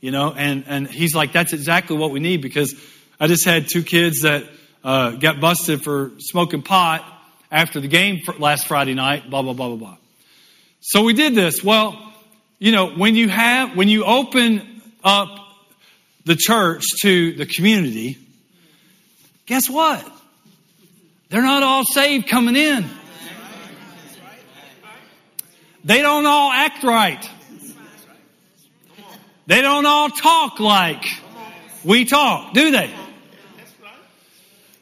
You 0.00 0.10
know, 0.10 0.32
and, 0.32 0.64
and 0.66 0.88
he's 0.88 1.14
like, 1.14 1.32
that's 1.32 1.52
exactly 1.52 1.96
what 1.96 2.10
we 2.10 2.20
need 2.20 2.42
because 2.42 2.74
I 3.18 3.28
just 3.28 3.44
had 3.44 3.68
two 3.68 3.82
kids 3.82 4.22
that 4.22 4.44
uh, 4.84 5.12
got 5.12 5.40
busted 5.40 5.82
for 5.82 6.12
smoking 6.18 6.62
pot 6.62 7.04
after 7.50 7.80
the 7.80 7.88
game 7.88 8.20
last 8.38 8.66
Friday 8.66 8.94
night, 8.94 9.30
blah, 9.30 9.42
blah, 9.42 9.52
blah, 9.52 9.68
blah, 9.68 9.76
blah. 9.76 9.96
So 10.80 11.02
we 11.02 11.12
did 11.12 11.34
this. 11.34 11.62
Well, 11.62 12.12
you 12.58 12.72
know, 12.72 12.90
when 12.90 13.14
you 13.14 13.28
have, 13.28 13.76
when 13.76 13.88
you 13.88 14.04
open 14.04 14.82
up 15.02 15.45
the 16.26 16.36
church 16.36 16.84
to 17.02 17.32
the 17.34 17.46
community, 17.46 18.18
guess 19.46 19.70
what? 19.70 20.04
They're 21.30 21.40
not 21.40 21.62
all 21.62 21.84
saved 21.84 22.28
coming 22.28 22.56
in. 22.56 22.84
They 25.84 26.02
don't 26.02 26.26
all 26.26 26.50
act 26.50 26.82
right. 26.82 27.30
They 29.46 29.62
don't 29.62 29.86
all 29.86 30.10
talk 30.10 30.58
like 30.58 31.04
we 31.84 32.04
talk, 32.04 32.52
do 32.52 32.72
they? 32.72 32.92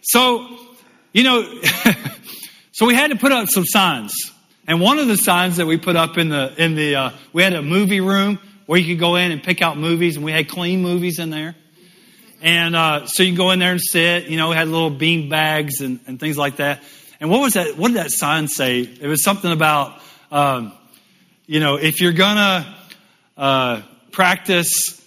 So, 0.00 0.58
you 1.12 1.24
know, 1.24 1.60
so 2.72 2.86
we 2.86 2.94
had 2.94 3.10
to 3.10 3.16
put 3.16 3.32
up 3.32 3.48
some 3.50 3.64
signs. 3.66 4.32
And 4.66 4.80
one 4.80 4.98
of 4.98 5.08
the 5.08 5.18
signs 5.18 5.58
that 5.58 5.66
we 5.66 5.76
put 5.76 5.96
up 5.96 6.16
in 6.16 6.30
the, 6.30 6.54
in 6.56 6.74
the, 6.74 6.96
uh, 6.96 7.10
we 7.34 7.42
had 7.42 7.52
a 7.52 7.60
movie 7.60 8.00
room 8.00 8.38
where 8.66 8.78
you 8.78 8.94
could 8.94 9.00
go 9.00 9.16
in 9.16 9.30
and 9.30 9.42
pick 9.42 9.62
out 9.62 9.76
movies 9.76 10.16
and 10.16 10.24
we 10.24 10.32
had 10.32 10.48
clean 10.48 10.82
movies 10.82 11.18
in 11.18 11.30
there. 11.30 11.54
And, 12.42 12.76
uh, 12.76 13.06
so 13.06 13.22
you 13.22 13.36
go 13.36 13.50
in 13.52 13.58
there 13.58 13.72
and 13.72 13.80
sit, 13.80 14.26
you 14.26 14.36
know, 14.36 14.50
we 14.50 14.56
had 14.56 14.68
little 14.68 14.90
bean 14.90 15.28
bags 15.28 15.80
and, 15.80 16.00
and 16.06 16.20
things 16.20 16.36
like 16.36 16.56
that. 16.56 16.82
And 17.20 17.30
what 17.30 17.40
was 17.40 17.54
that, 17.54 17.76
what 17.78 17.88
did 17.88 17.96
that 17.96 18.10
sign 18.10 18.48
say? 18.48 18.80
It 18.80 19.06
was 19.06 19.22
something 19.22 19.50
about, 19.50 20.00
um, 20.30 20.72
you 21.46 21.60
know, 21.60 21.76
if 21.76 22.00
you're 22.00 22.12
gonna, 22.12 22.76
uh, 23.36 23.82
practice 24.10 25.02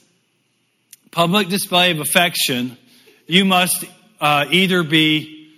public 1.12 1.48
display 1.48 1.92
of 1.92 2.00
affection, 2.00 2.78
you 3.28 3.46
must, 3.46 3.86
uh, 4.20 4.46
either 4.50 4.84
be 4.84 5.52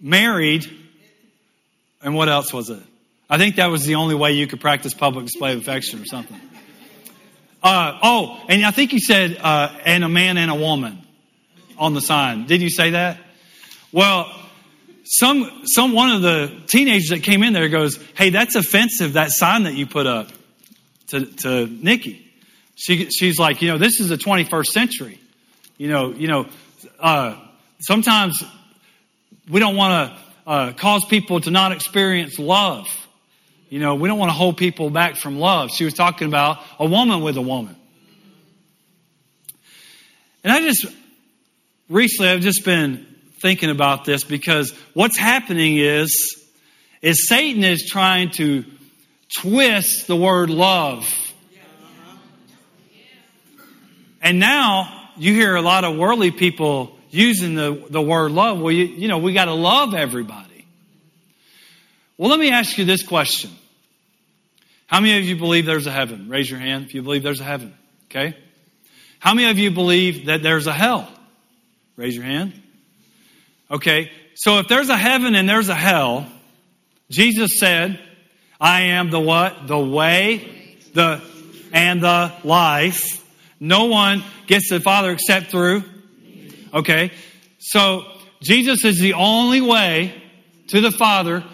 married, 0.00 0.70
and 2.02 2.14
what 2.14 2.28
else 2.28 2.52
was 2.52 2.70
it? 2.70 2.82
I 3.30 3.38
think 3.38 3.56
that 3.56 3.66
was 3.66 3.84
the 3.84 3.96
only 3.96 4.14
way 4.14 4.32
you 4.32 4.46
could 4.46 4.60
practice 4.60 4.94
public 4.94 5.26
display 5.26 5.52
of 5.52 5.60
affection 5.60 6.00
or 6.00 6.06
something. 6.06 6.40
Uh, 7.62 7.98
oh, 8.02 8.44
and 8.48 8.64
I 8.64 8.70
think 8.70 8.92
you 8.92 9.00
said, 9.00 9.36
uh, 9.40 9.72
and 9.84 10.04
a 10.04 10.08
man 10.08 10.36
and 10.36 10.50
a 10.50 10.54
woman 10.54 10.98
on 11.76 11.94
the 11.94 12.00
sign. 12.00 12.46
Did 12.46 12.62
you 12.62 12.70
say 12.70 12.90
that? 12.90 13.18
Well, 13.92 14.32
some, 15.04 15.62
some, 15.64 15.92
one 15.92 16.10
of 16.10 16.22
the 16.22 16.62
teenagers 16.66 17.08
that 17.08 17.22
came 17.22 17.42
in 17.42 17.52
there 17.52 17.68
goes, 17.68 17.98
Hey, 18.14 18.30
that's 18.30 18.54
offensive, 18.54 19.14
that 19.14 19.30
sign 19.30 19.64
that 19.64 19.74
you 19.74 19.86
put 19.86 20.06
up 20.06 20.28
to, 21.08 21.24
to 21.24 21.66
Nikki. 21.66 22.24
She, 22.76 23.10
she's 23.10 23.38
like, 23.38 23.60
you 23.62 23.68
know, 23.68 23.78
this 23.78 24.00
is 24.00 24.08
the 24.08 24.16
21st 24.16 24.66
century. 24.66 25.18
You 25.78 25.88
know, 25.88 26.12
you 26.12 26.28
know, 26.28 26.46
uh, 27.00 27.36
sometimes 27.80 28.44
we 29.48 29.60
don't 29.60 29.76
want 29.76 30.10
to 30.10 30.50
uh, 30.50 30.72
cause 30.74 31.04
people 31.04 31.40
to 31.40 31.50
not 31.50 31.72
experience 31.72 32.38
love. 32.38 32.86
You 33.68 33.80
know, 33.80 33.96
we 33.96 34.08
don't 34.08 34.18
want 34.18 34.30
to 34.30 34.34
hold 34.34 34.56
people 34.56 34.88
back 34.90 35.16
from 35.16 35.38
love. 35.38 35.70
She 35.70 35.84
was 35.84 35.94
talking 35.94 36.26
about 36.26 36.58
a 36.78 36.86
woman 36.86 37.20
with 37.22 37.36
a 37.36 37.42
woman. 37.42 37.76
And 40.42 40.52
I 40.52 40.60
just, 40.60 40.86
recently, 41.90 42.30
I've 42.30 42.40
just 42.40 42.64
been 42.64 43.06
thinking 43.40 43.70
about 43.70 44.04
this 44.04 44.24
because 44.24 44.72
what's 44.94 45.18
happening 45.18 45.76
is, 45.76 46.42
is 47.02 47.28
Satan 47.28 47.62
is 47.62 47.86
trying 47.86 48.30
to 48.32 48.64
twist 49.40 50.06
the 50.06 50.16
word 50.16 50.48
love. 50.48 51.06
And 54.22 54.40
now 54.40 55.10
you 55.16 55.34
hear 55.34 55.54
a 55.54 55.62
lot 55.62 55.84
of 55.84 55.96
worldly 55.96 56.30
people 56.30 56.96
using 57.10 57.54
the, 57.54 57.86
the 57.90 58.02
word 58.02 58.32
love. 58.32 58.60
Well, 58.60 58.72
you, 58.72 58.84
you 58.84 59.08
know, 59.08 59.18
we 59.18 59.32
got 59.32 59.46
to 59.46 59.54
love 59.54 59.94
everybody. 59.94 60.66
Well, 62.16 62.30
let 62.30 62.40
me 62.40 62.50
ask 62.50 62.76
you 62.78 62.84
this 62.84 63.02
question. 63.02 63.50
How 64.88 65.00
many 65.00 65.18
of 65.18 65.24
you 65.24 65.36
believe 65.36 65.66
there's 65.66 65.86
a 65.86 65.92
heaven? 65.92 66.28
Raise 66.28 66.50
your 66.50 66.58
hand 66.58 66.86
if 66.86 66.94
you 66.94 67.02
believe 67.02 67.22
there's 67.22 67.40
a 67.40 67.44
heaven. 67.44 67.74
Okay? 68.10 68.36
How 69.20 69.34
many 69.34 69.48
of 69.50 69.58
you 69.58 69.70
believe 69.70 70.26
that 70.26 70.42
there's 70.42 70.66
a 70.66 70.72
hell? 70.72 71.08
Raise 71.96 72.16
your 72.16 72.24
hand. 72.24 72.54
Okay. 73.70 74.10
So 74.34 74.58
if 74.58 74.68
there's 74.68 74.88
a 74.88 74.96
heaven 74.96 75.34
and 75.34 75.48
there's 75.48 75.68
a 75.68 75.74
hell, 75.74 76.26
Jesus 77.10 77.58
said, 77.60 78.00
I 78.60 78.82
am 78.82 79.10
the 79.10 79.20
what? 79.20 79.68
The 79.68 79.78
way, 79.78 80.76
the, 80.94 81.22
and 81.72 82.02
the 82.02 82.32
life. 82.42 83.24
No 83.60 83.84
one 83.84 84.24
gets 84.46 84.70
to 84.70 84.78
the 84.78 84.84
Father 84.84 85.12
except 85.12 85.50
through. 85.50 85.84
Okay. 86.72 87.12
So 87.58 88.04
Jesus 88.42 88.84
is 88.84 88.98
the 88.98 89.14
only 89.14 89.60
way 89.60 90.14
to 90.68 90.80
the 90.80 90.90
Father 90.90 91.44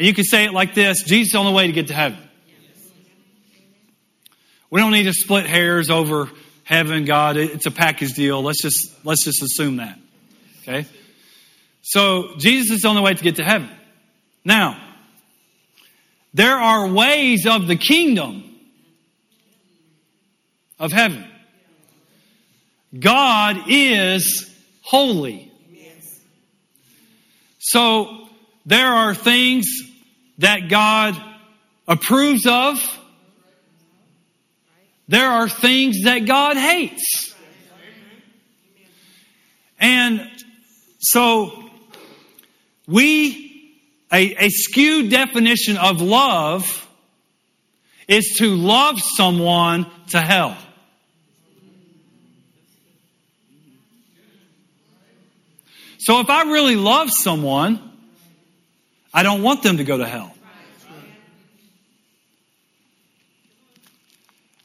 and 0.00 0.06
you 0.06 0.14
can 0.14 0.24
say 0.24 0.46
it 0.46 0.54
like 0.54 0.74
this 0.74 1.02
Jesus 1.02 1.26
is 1.26 1.32
the 1.32 1.38
only 1.38 1.52
way 1.52 1.66
to 1.66 1.74
get 1.74 1.88
to 1.88 1.94
heaven. 1.94 2.18
We 4.70 4.80
don't 4.80 4.92
need 4.92 5.04
to 5.04 5.12
split 5.12 5.46
hairs 5.46 5.90
over 5.90 6.30
heaven, 6.64 7.04
God. 7.04 7.36
It's 7.36 7.66
a 7.66 7.70
package 7.70 8.14
deal. 8.14 8.42
Let's 8.42 8.62
just, 8.62 9.04
let's 9.04 9.24
just 9.24 9.42
assume 9.42 9.76
that. 9.76 9.98
Okay? 10.62 10.86
So 11.82 12.36
Jesus 12.38 12.76
is 12.76 12.82
the 12.82 12.88
only 12.88 13.02
way 13.02 13.14
to 13.14 13.22
get 13.22 13.36
to 13.36 13.44
heaven. 13.44 13.68
Now, 14.44 14.80
there 16.32 16.56
are 16.56 16.88
ways 16.88 17.46
of 17.46 17.66
the 17.66 17.76
kingdom 17.76 18.44
of 20.78 20.92
heaven. 20.92 21.26
God 22.96 23.64
is 23.68 24.48
holy. 24.82 25.50
So 27.58 28.28
there 28.66 28.88
are 28.88 29.14
things 29.14 29.66
that 30.38 30.68
God 30.68 31.20
approves 31.86 32.46
of, 32.46 32.99
there 35.10 35.28
are 35.28 35.48
things 35.48 36.04
that 36.04 36.20
God 36.20 36.56
hates. 36.56 37.34
And 39.80 40.30
so 41.00 41.68
we, 42.86 43.74
a, 44.12 44.44
a 44.44 44.48
skewed 44.50 45.10
definition 45.10 45.78
of 45.78 46.00
love 46.00 46.88
is 48.06 48.36
to 48.38 48.54
love 48.54 49.00
someone 49.00 49.90
to 50.10 50.20
hell. 50.20 50.56
So 55.98 56.20
if 56.20 56.30
I 56.30 56.44
really 56.44 56.76
love 56.76 57.10
someone, 57.10 57.80
I 59.12 59.24
don't 59.24 59.42
want 59.42 59.64
them 59.64 59.78
to 59.78 59.84
go 59.84 59.98
to 59.98 60.06
hell. 60.06 60.32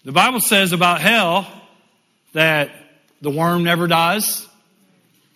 The 0.05 0.11
Bible 0.11 0.39
says 0.39 0.71
about 0.71 1.01
hell 1.01 1.47
that 2.33 2.69
the 3.21 3.31
worm 3.31 3.63
never 3.63 3.87
dies. 3.87 4.47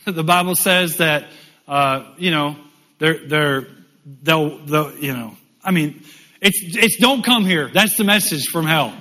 The 0.06 0.24
Bible 0.24 0.56
says 0.56 0.98
that, 0.98 1.26
uh, 1.68 2.04
you 2.18 2.32
know, 2.32 2.56
they're, 2.98 3.28
they're, 3.28 3.68
they'll, 4.24 4.58
they'll, 4.58 4.98
you 4.98 5.14
know, 5.14 5.38
I 5.64 5.70
mean, 5.70 6.02
it's, 6.42 6.60
it's 6.64 6.98
don't 6.98 7.24
come 7.24 7.46
here. 7.46 7.70
That's 7.72 7.96
the 7.96 8.06
message 8.06 8.48
from 8.48 8.66
hell. 8.66 8.96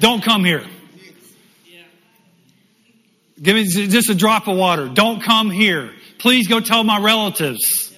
Don't 0.00 0.22
come 0.22 0.44
here. 0.44 0.66
Give 3.40 3.54
me 3.54 3.64
just 3.64 4.10
a 4.10 4.14
drop 4.14 4.46
of 4.46 4.58
water. 4.58 4.88
Don't 4.88 5.22
come 5.22 5.48
here. 5.48 5.92
Please 6.18 6.48
go 6.48 6.60
tell 6.60 6.84
my 6.84 7.00
relatives. 7.00 7.94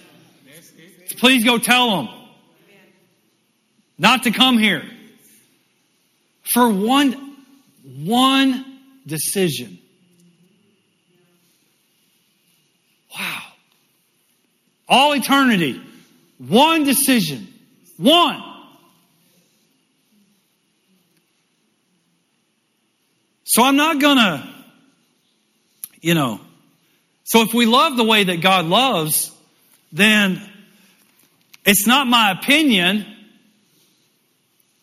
Please 1.16 1.44
go 1.44 1.58
tell 1.58 1.96
them 1.96 2.08
not 3.98 4.24
to 4.24 4.30
come 4.30 4.58
here. 4.58 4.84
For 6.52 6.68
one, 6.68 7.36
one 7.82 8.78
decision. 9.06 9.78
Wow. 13.16 13.42
All 14.88 15.14
eternity. 15.14 15.80
One 16.38 16.84
decision. 16.84 17.48
One. 17.96 18.42
So 23.44 23.62
I'm 23.62 23.76
not 23.76 24.00
gonna, 24.00 24.52
you 26.00 26.14
know, 26.14 26.40
so 27.24 27.42
if 27.42 27.54
we 27.54 27.66
love 27.66 27.96
the 27.96 28.04
way 28.04 28.24
that 28.24 28.40
God 28.40 28.66
loves, 28.66 29.30
then 29.92 30.42
it's 31.64 31.86
not 31.86 32.06
my 32.06 32.32
opinion, 32.32 33.06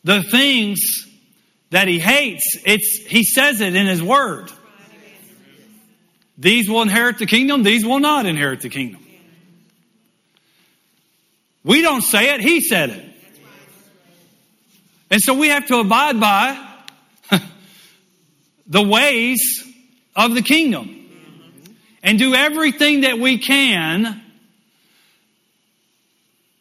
the 0.03 0.23
things 0.23 1.05
that 1.71 1.87
he 1.87 1.99
hates, 1.99 2.57
it's, 2.65 2.97
he 2.97 3.23
says 3.23 3.59
it 3.61 3.75
in 3.75 3.87
his 3.87 4.03
word. 4.03 4.51
These 6.37 6.69
will 6.69 6.81
inherit 6.81 7.17
the 7.17 7.25
kingdom, 7.25 7.63
these 7.63 7.85
will 7.85 7.99
not 7.99 8.25
inherit 8.25 8.61
the 8.61 8.69
kingdom. 8.69 9.05
We 11.63 11.81
don't 11.81 12.01
say 12.01 12.33
it, 12.33 12.41
he 12.41 12.61
said 12.61 12.89
it. 12.89 13.05
And 15.09 15.21
so 15.21 15.33
we 15.33 15.49
have 15.49 15.67
to 15.67 15.77
abide 15.77 16.19
by 16.19 16.67
the 18.67 18.81
ways 18.81 19.63
of 20.15 20.33
the 20.33 20.41
kingdom 20.41 20.97
and 22.01 22.17
do 22.17 22.33
everything 22.33 23.01
that 23.01 23.19
we 23.19 23.37
can 23.37 24.21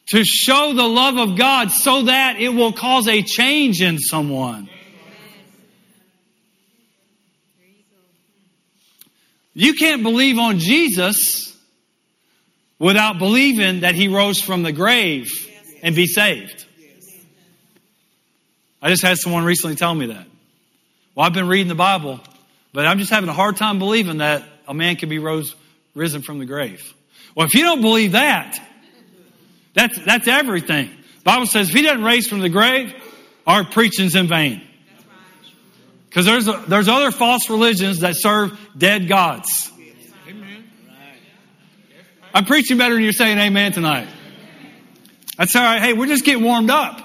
to 0.08 0.24
show 0.24 0.72
the 0.74 0.86
love 0.86 1.16
of 1.16 1.38
God 1.38 1.70
so 1.70 2.02
that 2.02 2.40
it 2.40 2.50
will 2.50 2.72
cause 2.72 3.08
a 3.08 3.22
change 3.22 3.80
in 3.80 3.98
someone. 3.98 4.68
You 9.60 9.74
can't 9.74 10.02
believe 10.02 10.38
on 10.38 10.58
Jesus 10.58 11.54
without 12.78 13.18
believing 13.18 13.80
that 13.80 13.94
he 13.94 14.08
rose 14.08 14.40
from 14.40 14.62
the 14.62 14.72
grave 14.72 15.30
and 15.82 15.94
be 15.94 16.06
saved. 16.06 16.64
I 18.80 18.88
just 18.88 19.02
had 19.02 19.18
someone 19.18 19.44
recently 19.44 19.76
tell 19.76 19.94
me 19.94 20.06
that. 20.06 20.26
Well, 21.14 21.26
I've 21.26 21.34
been 21.34 21.46
reading 21.46 21.68
the 21.68 21.74
Bible, 21.74 22.20
but 22.72 22.86
I'm 22.86 22.98
just 22.98 23.10
having 23.10 23.28
a 23.28 23.34
hard 23.34 23.58
time 23.58 23.78
believing 23.78 24.16
that 24.18 24.44
a 24.66 24.72
man 24.72 24.96
can 24.96 25.10
be 25.10 25.18
rose, 25.18 25.54
risen 25.94 26.22
from 26.22 26.38
the 26.38 26.46
grave. 26.46 26.94
Well, 27.34 27.46
if 27.46 27.52
you 27.52 27.64
don't 27.64 27.82
believe 27.82 28.12
that, 28.12 28.58
that's, 29.74 30.02
that's 30.06 30.26
everything. 30.26 30.88
The 31.18 31.24
Bible 31.24 31.44
says 31.44 31.68
if 31.68 31.74
he 31.74 31.82
doesn't 31.82 32.02
raise 32.02 32.26
from 32.26 32.40
the 32.40 32.48
grave, 32.48 32.94
our 33.46 33.64
preaching's 33.64 34.14
in 34.14 34.26
vain. 34.26 34.66
Because 36.10 36.26
there's, 36.26 36.66
there's 36.66 36.88
other 36.88 37.12
false 37.12 37.48
religions 37.48 38.00
that 38.00 38.16
serve 38.16 38.58
dead 38.76 39.06
gods. 39.06 39.70
I'm 42.34 42.44
preaching 42.44 42.78
better 42.78 42.94
than 42.94 43.04
you're 43.04 43.12
saying 43.12 43.38
amen 43.38 43.72
tonight. 43.72 44.08
That's 45.38 45.54
all 45.54 45.62
right. 45.62 45.80
Hey, 45.80 45.92
we're 45.92 46.08
just 46.08 46.24
getting 46.24 46.42
warmed 46.42 46.68
up. 46.68 47.00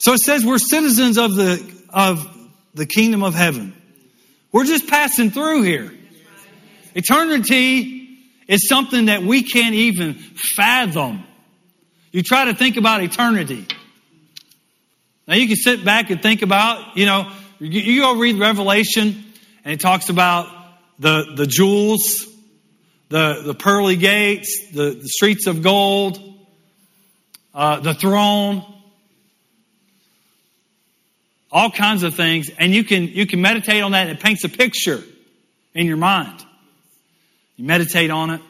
So 0.00 0.14
it 0.14 0.18
says 0.18 0.44
we're 0.44 0.58
citizens 0.58 1.16
of 1.16 1.36
the, 1.36 1.72
of 1.90 2.26
the 2.74 2.86
kingdom 2.86 3.22
of 3.22 3.34
heaven. 3.34 3.72
We're 4.50 4.64
just 4.64 4.88
passing 4.88 5.30
through 5.30 5.62
here. 5.62 5.94
Eternity 6.96 8.18
is 8.48 8.68
something 8.68 9.06
that 9.06 9.22
we 9.22 9.44
can't 9.44 9.76
even 9.76 10.14
fathom. 10.14 11.22
You 12.10 12.22
try 12.22 12.46
to 12.46 12.54
think 12.54 12.76
about 12.76 13.02
eternity. 13.02 13.66
Now 15.26 15.34
you 15.34 15.46
can 15.46 15.56
sit 15.56 15.84
back 15.84 16.10
and 16.10 16.20
think 16.20 16.42
about, 16.42 16.96
you 16.96 17.06
know, 17.06 17.30
you 17.58 18.00
go 18.00 18.16
read 18.16 18.38
Revelation 18.38 19.24
and 19.64 19.74
it 19.74 19.80
talks 19.80 20.08
about 20.08 20.48
the, 20.98 21.34
the 21.36 21.46
jewels, 21.46 22.26
the, 23.08 23.42
the 23.44 23.54
pearly 23.54 23.96
gates, 23.96 24.70
the, 24.72 24.90
the 24.90 25.08
streets 25.08 25.46
of 25.46 25.62
gold, 25.62 26.18
uh, 27.54 27.80
the 27.80 27.94
throne, 27.94 28.64
all 31.52 31.70
kinds 31.70 32.02
of 32.02 32.14
things, 32.14 32.50
and 32.58 32.72
you 32.72 32.82
can 32.82 33.08
you 33.08 33.26
can 33.26 33.42
meditate 33.42 33.82
on 33.82 33.92
that. 33.92 34.08
It 34.08 34.20
paints 34.20 34.42
a 34.44 34.48
picture 34.48 35.02
in 35.74 35.86
your 35.86 35.98
mind. 35.98 36.42
You 37.56 37.66
meditate 37.66 38.10
on 38.10 38.30
it. 38.30 38.40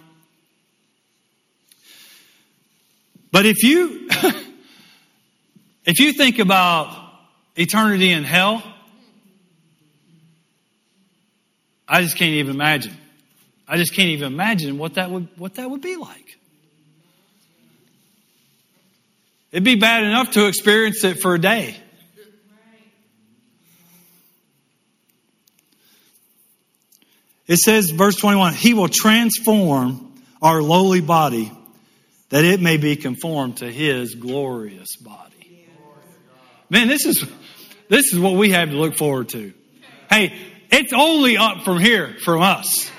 But 3.32 3.44
if 3.44 3.64
you 3.64 4.08
if 5.84 5.98
you 5.98 6.12
think 6.12 6.38
about 6.38 6.96
eternity 7.56 8.10
in 8.10 8.24
hell, 8.24 8.62
I 11.88 12.02
just 12.02 12.16
can't 12.16 12.32
even 12.32 12.54
imagine. 12.54 12.96
I 13.66 13.76
just 13.76 13.94
can't 13.94 14.08
even 14.08 14.32
imagine 14.32 14.78
what 14.78 14.94
that 14.94 15.10
would 15.10 15.28
what 15.36 15.54
that 15.54 15.68
would 15.68 15.82
be 15.82 15.96
like. 15.96 16.38
It'd 19.50 19.64
be 19.64 19.74
bad 19.74 20.04
enough 20.04 20.30
to 20.32 20.46
experience 20.46 21.04
it 21.04 21.20
for 21.20 21.34
a 21.34 21.38
day. 21.38 21.76
It 27.46 27.58
says, 27.58 27.90
verse 27.90 28.16
21, 28.16 28.54
He 28.54 28.72
will 28.72 28.88
transform 28.88 30.14
our 30.40 30.62
lowly 30.62 31.02
body 31.02 31.52
that 32.30 32.46
it 32.46 32.60
may 32.60 32.78
be 32.78 32.96
conformed 32.96 33.58
to 33.58 33.70
His 33.70 34.14
glorious 34.14 34.96
body. 34.96 35.31
Man, 36.72 36.88
this 36.88 37.04
is, 37.04 37.22
this 37.90 38.14
is 38.14 38.18
what 38.18 38.32
we 38.32 38.52
have 38.52 38.70
to 38.70 38.76
look 38.76 38.96
forward 38.96 39.28
to. 39.28 39.52
Hey, 40.08 40.32
it's 40.70 40.94
only 40.94 41.36
up 41.36 41.64
from 41.64 41.78
here 41.78 42.16
from 42.24 42.40
us. 42.40 42.90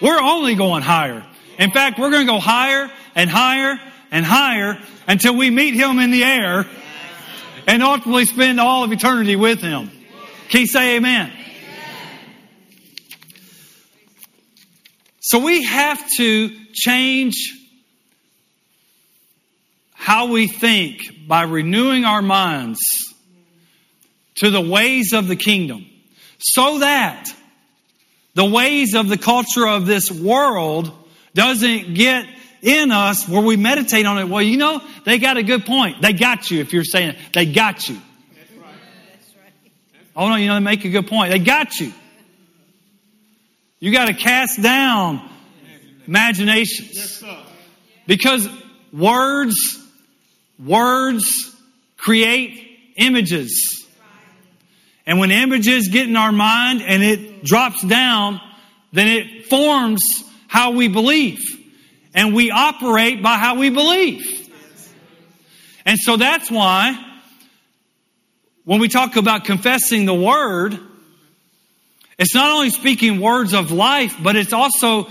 We're 0.00 0.20
only 0.20 0.54
going 0.54 0.84
higher. 0.84 1.26
In 1.58 1.72
fact, 1.72 1.98
we're 1.98 2.12
going 2.12 2.24
to 2.24 2.32
go 2.32 2.38
higher 2.38 2.88
and 3.16 3.28
higher 3.28 3.80
and 4.12 4.24
higher 4.24 4.80
until 5.08 5.36
we 5.36 5.50
meet 5.50 5.74
Him 5.74 5.98
in 5.98 6.12
the 6.12 6.22
air 6.22 6.66
and 7.66 7.82
ultimately 7.82 8.26
spend 8.26 8.60
all 8.60 8.84
of 8.84 8.92
eternity 8.92 9.34
with 9.34 9.60
Him. 9.60 9.90
Can 10.48 10.60
you 10.60 10.66
say 10.68 10.98
amen? 10.98 11.32
So 15.18 15.40
we 15.40 15.64
have 15.64 16.00
to 16.18 16.50
change 16.72 17.57
how 19.98 20.28
we 20.28 20.46
think 20.46 21.26
by 21.26 21.42
renewing 21.42 22.04
our 22.04 22.22
minds 22.22 22.78
to 24.36 24.48
the 24.48 24.60
ways 24.60 25.12
of 25.12 25.26
the 25.26 25.34
kingdom 25.34 25.84
so 26.38 26.78
that 26.78 27.28
the 28.34 28.44
ways 28.44 28.94
of 28.94 29.08
the 29.08 29.18
culture 29.18 29.66
of 29.66 29.86
this 29.86 30.10
world 30.10 30.92
doesn't 31.34 31.94
get 31.94 32.26
in 32.62 32.92
us 32.92 33.28
where 33.28 33.42
we 33.42 33.56
meditate 33.56 34.06
on 34.06 34.18
it. 34.18 34.28
Well, 34.28 34.40
you 34.40 34.56
know, 34.56 34.80
they 35.04 35.18
got 35.18 35.36
a 35.36 35.42
good 35.42 35.66
point. 35.66 36.00
They 36.00 36.12
got 36.12 36.48
you 36.48 36.60
if 36.60 36.72
you're 36.72 36.84
saying 36.84 37.10
it. 37.10 37.16
They 37.34 37.46
got 37.46 37.88
you. 37.88 37.96
That's 38.36 38.52
right. 38.52 38.74
That's 39.12 39.34
right. 39.34 39.52
Oh 40.14 40.28
no, 40.28 40.36
you 40.36 40.46
know, 40.46 40.54
they 40.54 40.60
make 40.60 40.84
a 40.84 40.90
good 40.90 41.08
point. 41.08 41.32
They 41.32 41.40
got 41.40 41.78
you. 41.80 41.92
You 43.80 43.92
got 43.92 44.06
to 44.06 44.14
cast 44.14 44.62
down 44.62 45.28
imaginations. 46.06 47.22
Because 48.06 48.48
words 48.92 49.84
words 50.58 51.54
create 51.96 52.92
images. 52.96 53.86
And 55.06 55.18
when 55.18 55.30
images 55.30 55.88
get 55.88 56.08
in 56.08 56.16
our 56.16 56.32
mind 56.32 56.82
and 56.82 57.02
it 57.02 57.44
drops 57.44 57.82
down, 57.82 58.40
then 58.92 59.08
it 59.08 59.46
forms 59.46 60.02
how 60.48 60.72
we 60.72 60.88
believe. 60.88 61.40
And 62.14 62.34
we 62.34 62.50
operate 62.50 63.22
by 63.22 63.36
how 63.36 63.58
we 63.58 63.70
believe. 63.70 64.34
And 65.86 65.98
so 65.98 66.16
that's 66.16 66.50
why 66.50 67.04
when 68.64 68.80
we 68.80 68.88
talk 68.88 69.16
about 69.16 69.44
confessing 69.44 70.04
the 70.04 70.14
word, 70.14 70.78
it's 72.18 72.34
not 72.34 72.50
only 72.50 72.68
speaking 72.68 73.20
words 73.20 73.54
of 73.54 73.70
life, 73.70 74.16
but 74.22 74.36
it's 74.36 74.52
also 74.52 75.08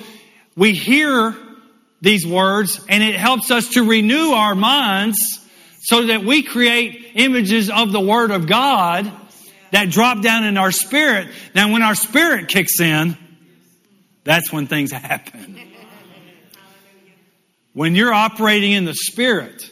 we 0.55 0.73
hear 0.73 1.35
these 2.01 2.25
words 2.25 2.79
and 2.87 3.03
it 3.03 3.15
helps 3.15 3.51
us 3.51 3.69
to 3.69 3.87
renew 3.87 4.31
our 4.31 4.55
minds 4.55 5.17
so 5.81 6.07
that 6.07 6.23
we 6.23 6.43
create 6.43 7.11
images 7.15 7.69
of 7.69 7.91
the 7.91 7.99
word 7.99 8.31
of 8.31 8.47
God 8.47 9.11
that 9.71 9.89
drop 9.89 10.21
down 10.21 10.43
in 10.43 10.57
our 10.57 10.71
spirit. 10.71 11.29
Now 11.55 11.71
when 11.71 11.81
our 11.81 11.95
spirit 11.95 12.47
kicks 12.47 12.79
in, 12.79 13.17
that's 14.23 14.51
when 14.51 14.67
things 14.67 14.91
happen. 14.93 15.59
When 17.73 17.95
you're 17.95 18.13
operating 18.13 18.71
in 18.71 18.85
the 18.85 18.93
spirit 18.93 19.69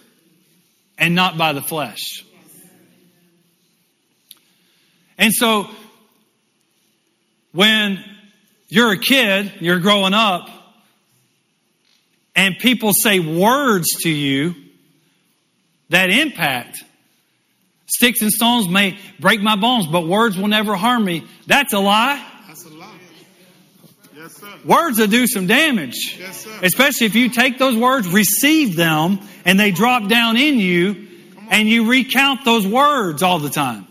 and 0.98 1.16
not 1.16 1.38
by 1.38 1.54
the 1.54 1.62
flesh. 1.62 2.24
And 5.18 5.34
so, 5.34 5.70
when 7.52 8.04
you're 8.68 8.92
a 8.92 8.98
kid, 8.98 9.54
you're 9.60 9.80
growing 9.80 10.14
up, 10.14 10.50
and 12.36 12.58
people 12.58 12.94
say 12.94 13.20
words 13.20 13.88
to 14.04 14.10
you 14.10 14.56
that 15.90 16.10
impact, 16.10 16.84
sticks 17.86 18.22
and 18.22 18.32
stones 18.32 18.68
may 18.68 18.98
break 19.20 19.42
my 19.42 19.56
bones, 19.56 19.88
but 19.88 20.08
words 20.08 20.38
will 20.38 20.48
never 20.48 20.76
harm 20.76 21.06
me. 21.06 21.26
That's 21.48 21.74
a 21.74 21.80
lie. 21.80 22.24
That's 22.48 22.66
a 22.66 22.70
lie. 22.70 22.92
Yes, 24.16 24.36
sir. 24.36 24.48
Words 24.66 25.00
will 25.00 25.08
do 25.08 25.28
some 25.28 25.48
damage. 25.48 26.18
Yes, 26.20 26.44
sir. 26.44 26.60
Especially 26.64 27.08
if 27.08 27.16
you 27.16 27.30
take 27.30 27.58
those 27.58 27.78
words, 27.78 28.08
receive 28.08 28.76
them, 28.76 29.20
and 29.46 29.60
they 29.60 29.72
drop 29.72 30.08
down 30.08 30.38
in 30.38 30.60
you, 30.60 31.08
and 31.50 31.70
you 31.70 31.90
recount 31.90 32.44
those 32.44 32.66
words 32.66 33.22
all 33.22 33.40
the 33.40 33.50
time 33.50 33.86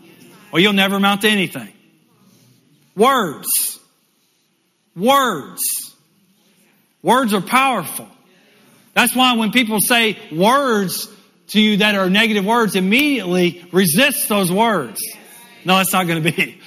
or 0.55 0.59
you'll 0.59 0.71
never 0.71 0.95
amount 0.95 1.19
to 1.23 1.27
anything. 1.27 1.67
Words. 2.95 3.77
Words. 4.95 5.93
Words 7.03 7.33
are 7.33 7.41
powerful. 7.41 8.07
That's 8.95 9.15
why 9.15 9.35
when 9.35 9.51
people 9.51 9.79
say 9.79 10.17
words 10.31 11.07
to 11.49 11.61
you 11.61 11.77
that 11.77 11.93
are 11.93 12.09
negative 12.09 12.43
words, 12.43 12.75
immediately 12.75 13.63
resist 13.71 14.27
those 14.27 14.51
words. 14.51 14.99
No, 15.63 15.77
that's 15.77 15.93
not 15.93 16.07
going 16.07 16.23
to 16.23 16.31
be. 16.31 16.59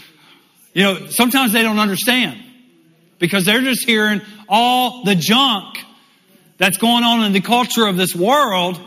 You 0.74 0.82
know, 0.84 1.06
sometimes 1.08 1.52
they 1.52 1.62
don't 1.64 1.80
understand 1.80 2.40
because 3.18 3.44
they're 3.44 3.62
just 3.62 3.84
hearing 3.84 4.20
all 4.48 5.02
the 5.02 5.16
junk 5.16 5.78
that's 6.58 6.76
going 6.76 7.02
on 7.02 7.24
in 7.24 7.32
the 7.32 7.40
culture 7.40 7.86
of 7.86 7.96
this 7.96 8.14
world 8.14 8.80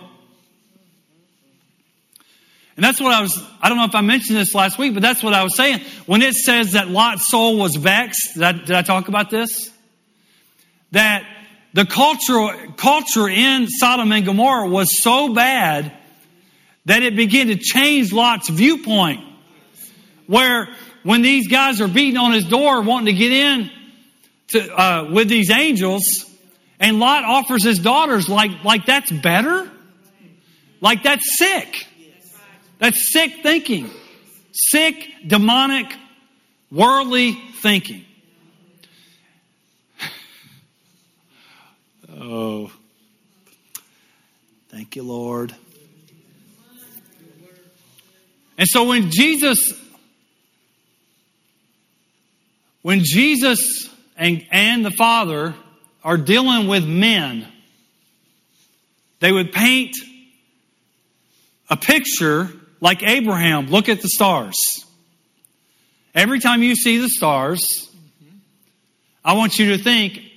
and 2.82 2.86
that's 2.88 3.00
what 3.00 3.14
I 3.14 3.22
was, 3.22 3.40
I 3.62 3.70
don't 3.70 3.78
know 3.78 3.86
if 3.86 3.94
I 3.94 4.02
mentioned 4.02 4.40
this 4.40 4.56
last 4.56 4.80
week, 4.80 4.96
but 4.96 5.04
that's 5.04 5.22
what 5.22 5.36
I 5.36 5.44
was 5.44 5.56
saying. 5.56 5.82
When 6.08 6.24
it 6.24 6.34
says 6.34 6.72
that 6.72 6.88
Lot's 6.88 7.30
soul 7.30 7.58
was 7.58 7.76
vexed, 7.76 8.34
did 8.34 8.44
I, 8.44 8.52
did 8.54 8.72
I 8.72 8.82
talk 8.82 9.08
about 9.08 9.30
this? 9.30 9.70
That 10.92 11.24
the 11.74 11.86
culture, 11.86 12.74
culture 12.78 13.30
in 13.30 13.68
Sodom 13.68 14.12
and 14.12 14.26
Gomorrah 14.26 14.68
was 14.68 15.02
so 15.02 15.34
bad 15.34 15.92
that 16.86 17.04
it 17.04 17.16
began 17.16 17.48
to 17.48 17.56
change 17.56 18.12
Lot's 18.12 18.50
viewpoint. 18.50 19.22
Where 20.28 20.70
when 21.04 21.22
these 21.22 21.48
guys 21.48 21.82
are 21.82 21.88
beating 21.88 22.18
on 22.18 22.34
his 22.34 22.46
door 22.46 22.82
wanting 22.82 23.08
to 23.08 23.14
get 23.14 23.32
in 23.32 23.72
to, 24.50 24.82
uh, 24.82 25.12
with 25.12 25.30
these 25.30 25.50
angels, 25.50 26.26
and 26.80 27.00
Lot 27.00 27.24
offers 27.24 27.64
his 27.64 27.80
daughters 27.80 28.28
like, 28.28 28.64
like 28.64 28.86
that's 28.86 29.12
better? 29.12 29.70
Like 30.82 31.04
that's 31.04 31.38
sick. 31.38 31.88
That's 32.80 33.12
sick 33.12 33.44
thinking. 33.44 33.90
Sick, 34.52 35.08
demonic, 35.26 35.96
worldly 36.72 37.34
thinking. 37.62 38.06
Oh. 42.24 42.72
Thank 44.70 44.96
you, 44.96 45.02
Lord. 45.02 45.56
And 48.60 48.68
so 48.68 48.88
when 48.88 49.10
Jesus 49.10 49.74
when 52.84 53.02
Jesus 53.04 53.90
and, 54.18 54.46
and 54.52 54.86
the 54.86 54.92
Father 54.92 55.56
are 56.04 56.18
dealing 56.18 56.68
with 56.68 56.86
men, 56.86 57.48
they 59.20 59.32
would 59.32 59.52
paint 59.52 59.96
a 61.72 61.78
picture 61.78 62.50
like 62.80 63.02
Abraham, 63.02 63.68
look 63.68 63.90
at 63.90 64.02
the 64.02 64.10
stars. 64.10 64.56
Every 66.14 66.40
time 66.40 66.62
you 66.62 66.76
see 66.76 67.00
the 67.00 67.10
stars, 67.10 67.90
I 69.26 69.34
want 69.34 69.58
you 69.58 69.76
to 69.76 69.84
think 69.84 70.31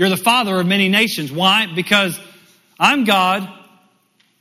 you're 0.00 0.08
the 0.08 0.16
father 0.16 0.58
of 0.58 0.66
many 0.66 0.88
nations. 0.88 1.30
Why? 1.30 1.66
Because 1.66 2.18
I'm 2.78 3.04
God. 3.04 3.46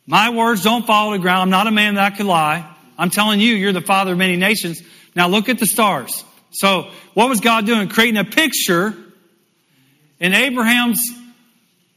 My 0.08 0.30
words 0.30 0.64
don't 0.64 0.88
fall 0.88 1.12
to 1.12 1.18
the 1.18 1.22
ground. 1.22 1.42
I'm 1.42 1.50
not 1.50 1.68
a 1.68 1.72
man 1.72 1.96
that 1.96 2.14
I 2.14 2.16
could 2.16 2.28
lie. 2.28 2.66
I'm 2.98 3.10
telling 3.10 3.42
you, 3.42 3.56
you're 3.56 3.74
the 3.74 3.82
father 3.82 4.14
of 4.14 4.18
many 4.18 4.38
nations. 4.38 4.82
Now 5.18 5.28
look 5.28 5.50
at 5.50 5.60
the 5.60 5.66
stars. 5.66 6.24
So, 6.52 6.90
what 7.14 7.28
was 7.28 7.42
God 7.42 7.66
doing? 7.66 7.90
Creating 7.90 8.16
a 8.16 8.24
picture 8.24 8.96
in 10.22 10.34
Abraham's 10.34 11.06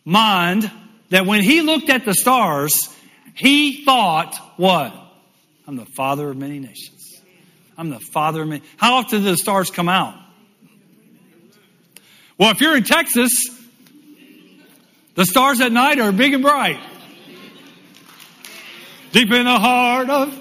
mind 0.05 0.69
that 1.11 1.25
when 1.25 1.41
he 1.41 1.63
looked 1.63 1.89
at 1.89 2.05
the 2.05 2.15
stars, 2.15 2.93
he 3.33 3.85
thought 3.85 4.35
what? 4.57 4.93
I'm 5.69 5.77
the 5.77 5.87
father 5.87 6.31
of 6.31 6.37
many 6.37 6.59
nations. 6.59 7.23
I'm 7.79 7.91
the 7.91 8.01
father 8.01 8.43
of 8.43 8.49
many. 8.49 8.65
How 8.77 8.95
often 8.95 9.23
do 9.23 9.31
the 9.31 9.37
stars 9.37 9.71
come 9.71 9.89
out? 9.89 10.17
Well, 12.39 12.51
if 12.51 12.61
you're 12.61 12.77
in 12.77 12.85
Texas, 12.85 13.31
the 15.15 15.27
stars 15.27 15.61
at 15.61 15.73
night 15.73 15.99
are 15.99 16.13
big 16.13 16.33
and 16.35 16.43
bright. 16.43 16.81
Deep 19.13 19.31
in 19.31 19.45
the 19.45 19.59
heart 19.59 20.09
of. 20.09 20.39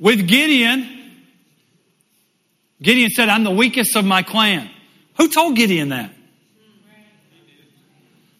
With 0.00 0.26
Gideon, 0.26 0.98
Gideon 2.82 3.10
said, 3.10 3.28
I'm 3.28 3.44
the 3.44 3.50
weakest 3.50 3.94
of 3.96 4.04
my 4.04 4.22
clan. 4.22 4.70
Who 5.18 5.28
told 5.28 5.56
Gideon 5.56 5.90
that? 5.90 6.10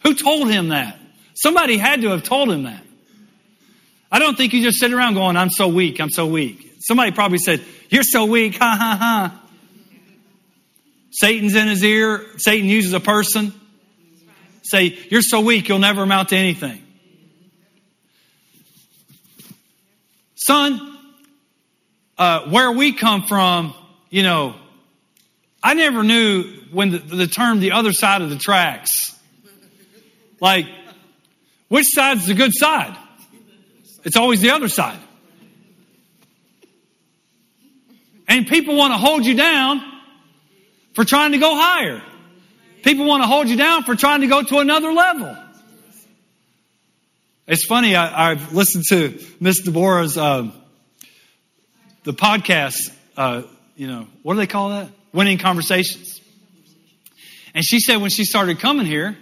Who 0.02 0.14
told 0.14 0.50
him 0.50 0.68
that? 0.68 0.98
Somebody 1.34 1.76
had 1.76 2.00
to 2.00 2.08
have 2.08 2.22
told 2.22 2.50
him 2.50 2.64
that. 2.64 2.82
I 4.10 4.18
don't 4.18 4.36
think 4.36 4.52
you 4.52 4.62
just 4.62 4.78
sit 4.78 4.92
around 4.92 5.14
going, 5.14 5.36
I'm 5.36 5.50
so 5.50 5.68
weak, 5.68 6.00
I'm 6.00 6.10
so 6.10 6.26
weak. 6.26 6.74
Somebody 6.80 7.12
probably 7.12 7.38
said, 7.38 7.62
You're 7.88 8.02
so 8.02 8.26
weak, 8.26 8.56
ha 8.56 8.76
ha 8.78 8.96
ha. 8.96 9.40
Satan's 11.10 11.54
in 11.54 11.68
his 11.68 11.84
ear. 11.84 12.24
Satan 12.38 12.68
uses 12.68 12.92
a 12.92 13.00
person. 13.00 13.52
Say, 14.62 14.98
You're 15.10 15.22
so 15.22 15.40
weak, 15.40 15.68
you'll 15.68 15.78
never 15.78 16.02
amount 16.02 16.30
to 16.30 16.36
anything. 16.36 16.82
Son, 20.34 20.98
uh, 22.18 22.48
where 22.48 22.72
we 22.72 22.92
come 22.92 23.22
from, 23.22 23.74
you 24.08 24.22
know, 24.22 24.56
I 25.62 25.74
never 25.74 26.02
knew 26.02 26.44
when 26.72 26.90
the, 26.90 26.98
the 26.98 27.26
term 27.26 27.60
the 27.60 27.72
other 27.72 27.92
side 27.92 28.22
of 28.22 28.30
the 28.30 28.36
tracks 28.36 29.10
like, 30.40 30.66
which 31.68 31.86
side's 31.88 32.26
the 32.26 32.34
good 32.34 32.52
side? 32.54 32.96
It's 34.04 34.16
always 34.16 34.40
the 34.40 34.50
other 34.50 34.68
side. 34.68 34.98
And 38.28 38.46
people 38.46 38.76
want 38.76 38.92
to 38.94 38.98
hold 38.98 39.26
you 39.26 39.34
down 39.34 39.82
for 40.94 41.04
trying 41.04 41.32
to 41.32 41.38
go 41.38 41.54
higher. 41.54 42.02
People 42.82 43.06
want 43.06 43.22
to 43.22 43.26
hold 43.26 43.48
you 43.48 43.56
down 43.56 43.82
for 43.82 43.94
trying 43.94 44.20
to 44.20 44.26
go 44.26 44.42
to 44.42 44.58
another 44.58 44.92
level. 44.92 45.36
It's 47.46 47.64
funny, 47.64 47.96
I, 47.96 48.36
have 48.36 48.52
listened 48.52 48.84
to 48.90 49.18
Miss 49.40 49.62
Deborah's, 49.62 50.16
uh, 50.16 50.52
the 52.04 52.12
podcast, 52.12 52.76
uh, 53.16 53.42
you 53.76 53.88
know, 53.88 54.06
what 54.22 54.34
do 54.34 54.38
they 54.38 54.46
call 54.46 54.68
that? 54.68 54.88
Winning 55.12 55.38
Conversations. 55.38 56.20
And 57.52 57.64
she 57.64 57.80
said 57.80 57.96
when 57.96 58.10
she 58.10 58.24
started 58.24 58.60
coming 58.60 58.86
here, 58.86 59.18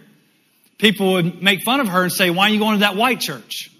people 0.76 1.14
would 1.14 1.42
make 1.42 1.62
fun 1.62 1.80
of 1.80 1.88
her 1.88 2.02
and 2.02 2.12
say, 2.12 2.28
Why 2.28 2.48
are 2.48 2.52
you 2.52 2.58
going 2.58 2.74
to 2.74 2.80
that 2.80 2.96
white 2.96 3.20
church? 3.20 3.70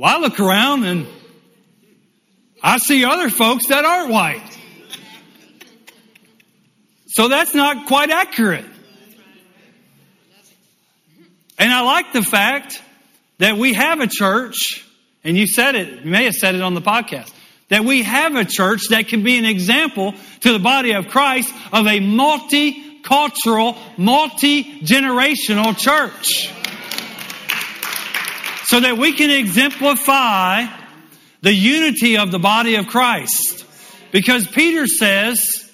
Well, 0.00 0.16
I 0.16 0.18
look 0.18 0.40
around 0.40 0.84
and 0.84 1.06
I 2.62 2.78
see 2.78 3.04
other 3.04 3.28
folks 3.28 3.66
that 3.66 3.84
aren't 3.84 4.10
white. 4.10 4.58
So 7.08 7.28
that's 7.28 7.52
not 7.52 7.86
quite 7.86 8.08
accurate. 8.08 8.64
And 11.58 11.70
I 11.70 11.82
like 11.82 12.14
the 12.14 12.22
fact 12.22 12.80
that 13.40 13.58
we 13.58 13.74
have 13.74 14.00
a 14.00 14.06
church, 14.06 14.88
and 15.22 15.36
you 15.36 15.46
said 15.46 15.74
it, 15.74 16.02
you 16.02 16.10
may 16.10 16.24
have 16.24 16.34
said 16.34 16.54
it 16.54 16.62
on 16.62 16.72
the 16.72 16.80
podcast, 16.80 17.30
that 17.68 17.84
we 17.84 18.02
have 18.02 18.36
a 18.36 18.46
church 18.46 18.88
that 18.88 19.08
can 19.08 19.22
be 19.22 19.36
an 19.36 19.44
example 19.44 20.14
to 20.40 20.54
the 20.54 20.58
body 20.58 20.92
of 20.92 21.08
Christ 21.08 21.52
of 21.74 21.86
a 21.86 22.00
multicultural, 22.00 23.76
multi-generational 23.98 25.76
church. 25.76 26.54
So 28.70 28.78
that 28.78 28.98
we 28.98 29.14
can 29.14 29.30
exemplify 29.30 30.64
the 31.42 31.52
unity 31.52 32.18
of 32.18 32.30
the 32.30 32.38
body 32.38 32.76
of 32.76 32.86
Christ. 32.86 33.66
Because 34.12 34.46
Peter 34.46 34.86
says, 34.86 35.68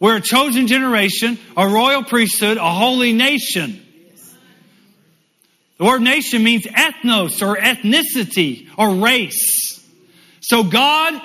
we're 0.00 0.16
a 0.16 0.20
chosen 0.20 0.66
generation, 0.66 1.38
a 1.56 1.68
royal 1.68 2.02
priesthood, 2.02 2.56
a 2.56 2.68
holy 2.68 3.12
nation. 3.12 3.80
The 5.78 5.84
word 5.84 6.02
nation 6.02 6.42
means 6.42 6.64
ethnos 6.64 7.46
or 7.46 7.58
ethnicity 7.58 8.70
or 8.76 8.96
race. 8.96 9.80
So 10.40 10.64
God 10.64 11.22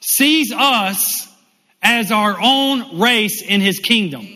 sees 0.00 0.52
us 0.52 1.34
as 1.80 2.12
our 2.12 2.36
own 2.38 3.00
race 3.00 3.40
in 3.40 3.62
His 3.62 3.78
kingdom. 3.78 4.28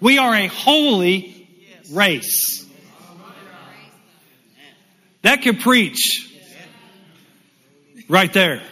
We 0.00 0.16
are 0.16 0.34
a 0.34 0.46
holy 0.46 1.50
race. 1.92 2.65
That 5.26 5.42
could 5.42 5.58
preach 5.58 6.32
right 8.08 8.32
there. 8.32 8.62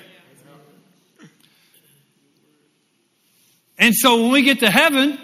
And 3.77 3.93
so 3.93 4.23
when 4.23 4.31
we 4.31 4.43
get 4.43 4.61
to 4.61 4.71
heaven, 4.71 5.19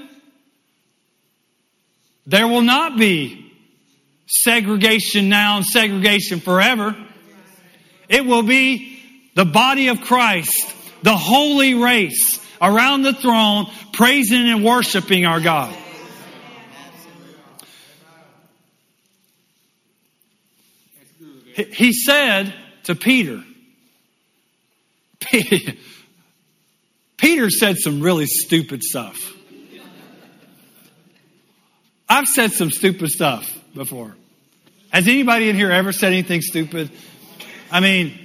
there 2.27 2.49
will 2.49 2.63
not 2.63 2.99
be 2.99 3.49
segregation 4.27 5.29
now 5.29 5.59
and 5.59 5.65
segregation 5.65 6.41
forever. 6.41 6.97
It 8.09 8.27
will 8.27 8.43
be 8.43 9.01
the 9.37 9.45
body 9.45 9.87
of 9.87 10.01
Christ, 10.01 10.75
the 11.05 11.17
holy 11.17 11.75
race 11.75 12.45
around 12.61 13.03
the 13.03 13.13
throne, 13.13 13.67
praising 13.93 14.49
and 14.49 14.65
worshiping 14.65 15.27
our 15.27 15.39
God. 15.41 15.80
He 21.69 21.93
said 21.93 22.55
to 22.85 22.95
Peter, 22.95 23.43
Peter 27.17 27.51
said 27.51 27.77
some 27.79 28.01
really 28.01 28.27
stupid 28.27 28.83
stuff. 28.83 29.35
I've 32.09 32.27
said 32.27 32.53
some 32.53 32.71
stupid 32.71 33.11
stuff 33.11 33.57
before. 33.75 34.17
Has 34.91 35.07
anybody 35.07 35.49
in 35.49 35.55
here 35.55 35.71
ever 35.71 35.93
said 35.93 36.13
anything 36.13 36.43
stupid? 36.43 36.91
I 37.71 37.81
mean, 37.81 38.19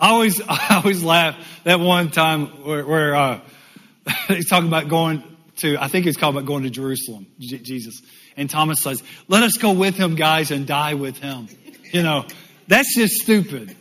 I 0.00 0.08
always, 0.08 0.40
I 0.48 0.80
always 0.82 1.04
laugh 1.04 1.36
that 1.64 1.78
one 1.80 2.10
time 2.10 2.46
where, 2.64 2.84
where 2.84 3.14
uh, 3.14 3.40
he's 4.28 4.48
talking 4.48 4.68
about 4.68 4.88
going 4.88 5.22
to, 5.58 5.76
I 5.80 5.88
think 5.88 6.06
he's 6.06 6.16
talking 6.16 6.36
about 6.36 6.46
going 6.46 6.64
to 6.64 6.70
Jerusalem, 6.70 7.26
Jesus. 7.38 8.02
And 8.36 8.50
Thomas 8.50 8.82
says, 8.82 9.02
let 9.28 9.42
us 9.42 9.56
go 9.56 9.72
with 9.72 9.96
him, 9.96 10.16
guys, 10.16 10.50
and 10.50 10.66
die 10.66 10.94
with 10.94 11.18
him. 11.18 11.48
You 11.92 12.02
know, 12.02 12.26
that's 12.66 12.94
just 12.96 13.14
stupid. 13.14 13.76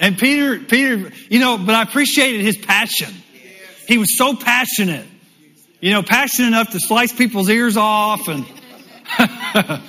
And 0.00 0.18
Peter, 0.18 0.58
Peter, 0.58 1.12
you 1.28 1.38
know, 1.38 1.58
but 1.58 1.74
I 1.74 1.82
appreciated 1.82 2.40
his 2.40 2.56
passion. 2.56 3.14
He 3.86 3.98
was 3.98 4.16
so 4.16 4.34
passionate 4.34 5.06
you 5.82 5.90
know, 5.90 6.02
passionate 6.02 6.46
enough 6.46 6.70
to 6.70 6.80
slice 6.80 7.12
people's 7.12 7.50
ears 7.50 7.76
off. 7.76 8.28
And 8.28 8.46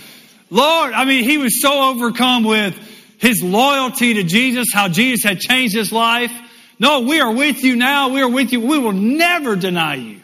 Lord, 0.49 0.91
I 0.91 1.05
mean, 1.05 1.23
he 1.23 1.37
was 1.37 1.61
so 1.61 1.91
overcome 1.91 2.43
with 2.43 2.75
his 3.19 3.43
loyalty 3.43 4.15
to 4.15 4.23
Jesus, 4.23 4.69
how 4.73 4.89
Jesus 4.89 5.23
had 5.23 5.39
changed 5.39 5.75
his 5.75 5.91
life. 5.93 6.31
No, 6.83 6.99
we 6.99 7.21
are 7.21 7.31
with 7.31 7.63
you 7.63 7.77
now. 7.77 8.09
We 8.09 8.21
are 8.21 8.27
with 8.27 8.51
you. 8.51 8.59
We 8.59 8.77
will 8.77 8.91
never 8.91 9.55
deny 9.55 9.95
you. 9.95 10.19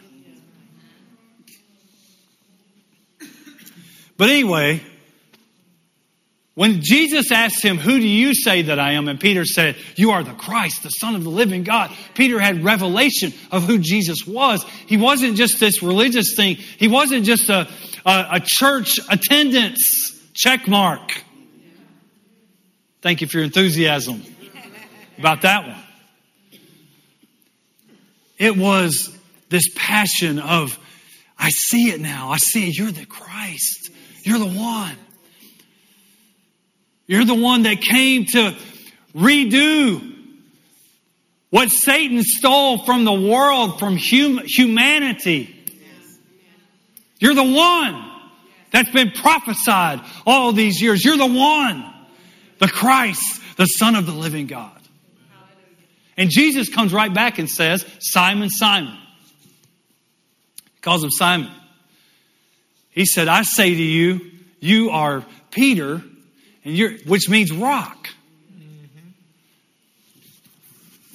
But 4.18 4.28
anyway, 4.28 4.82
when 6.54 6.82
Jesus 6.82 7.32
asked 7.32 7.62
him, 7.62 7.78
Who 7.78 7.98
do 7.98 8.06
you 8.06 8.34
say 8.34 8.60
that 8.60 8.78
I 8.78 8.92
am? 8.92 9.08
And 9.08 9.18
Peter 9.18 9.46
said, 9.46 9.74
You 9.96 10.10
are 10.10 10.22
the 10.22 10.34
Christ, 10.34 10.82
the 10.82 10.90
Son 10.90 11.14
of 11.14 11.24
the 11.24 11.30
living 11.30 11.62
God. 11.62 11.96
Peter 12.12 12.38
had 12.38 12.62
revelation 12.62 13.32
of 13.50 13.62
who 13.62 13.78
Jesus 13.78 14.26
was. 14.26 14.62
He 14.86 14.98
wasn't 14.98 15.38
just 15.38 15.60
this 15.60 15.82
religious 15.82 16.34
thing, 16.36 16.56
he 16.56 16.88
wasn't 16.88 17.24
just 17.24 17.48
a, 17.48 17.70
a, 18.04 18.26
a 18.32 18.40
church 18.44 19.00
attendance 19.08 20.12
check 20.34 20.68
mark. 20.68 21.24
Thank 23.00 23.22
you 23.22 23.28
for 23.28 23.38
your 23.38 23.46
enthusiasm 23.46 24.22
about 25.16 25.40
that 25.40 25.66
one. 25.66 25.84
It 28.40 28.56
was 28.56 29.14
this 29.50 29.68
passion 29.76 30.38
of, 30.38 30.76
I 31.38 31.50
see 31.50 31.90
it 31.90 32.00
now. 32.00 32.30
I 32.30 32.38
see 32.38 32.68
it. 32.68 32.78
You're 32.78 32.90
the 32.90 33.04
Christ. 33.04 33.90
You're 34.22 34.38
the 34.38 34.48
one. 34.48 34.96
You're 37.06 37.26
the 37.26 37.34
one 37.34 37.64
that 37.64 37.82
came 37.82 38.24
to 38.26 38.56
redo 39.14 40.16
what 41.50 41.68
Satan 41.70 42.22
stole 42.22 42.78
from 42.78 43.04
the 43.04 43.12
world, 43.12 43.78
from 43.78 43.98
hum- 43.98 44.40
humanity. 44.46 45.54
You're 47.18 47.34
the 47.34 47.42
one 47.42 48.10
that's 48.70 48.90
been 48.90 49.10
prophesied 49.10 50.00
all 50.24 50.52
these 50.52 50.80
years. 50.80 51.04
You're 51.04 51.18
the 51.18 51.26
one, 51.26 51.84
the 52.58 52.68
Christ, 52.68 53.42
the 53.56 53.66
Son 53.66 53.96
of 53.96 54.06
the 54.06 54.12
living 54.12 54.46
God. 54.46 54.79
And 56.16 56.30
Jesus 56.30 56.68
comes 56.68 56.92
right 56.92 57.12
back 57.12 57.38
and 57.38 57.48
says, 57.48 57.84
Simon, 57.98 58.50
Simon. 58.50 58.96
He 60.74 60.80
calls 60.80 61.02
him 61.02 61.10
Simon. 61.10 61.50
He 62.90 63.06
said, 63.06 63.28
I 63.28 63.42
say 63.42 63.74
to 63.74 63.82
you, 63.82 64.20
you 64.60 64.90
are 64.90 65.24
Peter, 65.50 66.02
and 66.64 66.76
you're, 66.76 66.92
which 67.06 67.28
means 67.28 67.52
rock. 67.52 68.08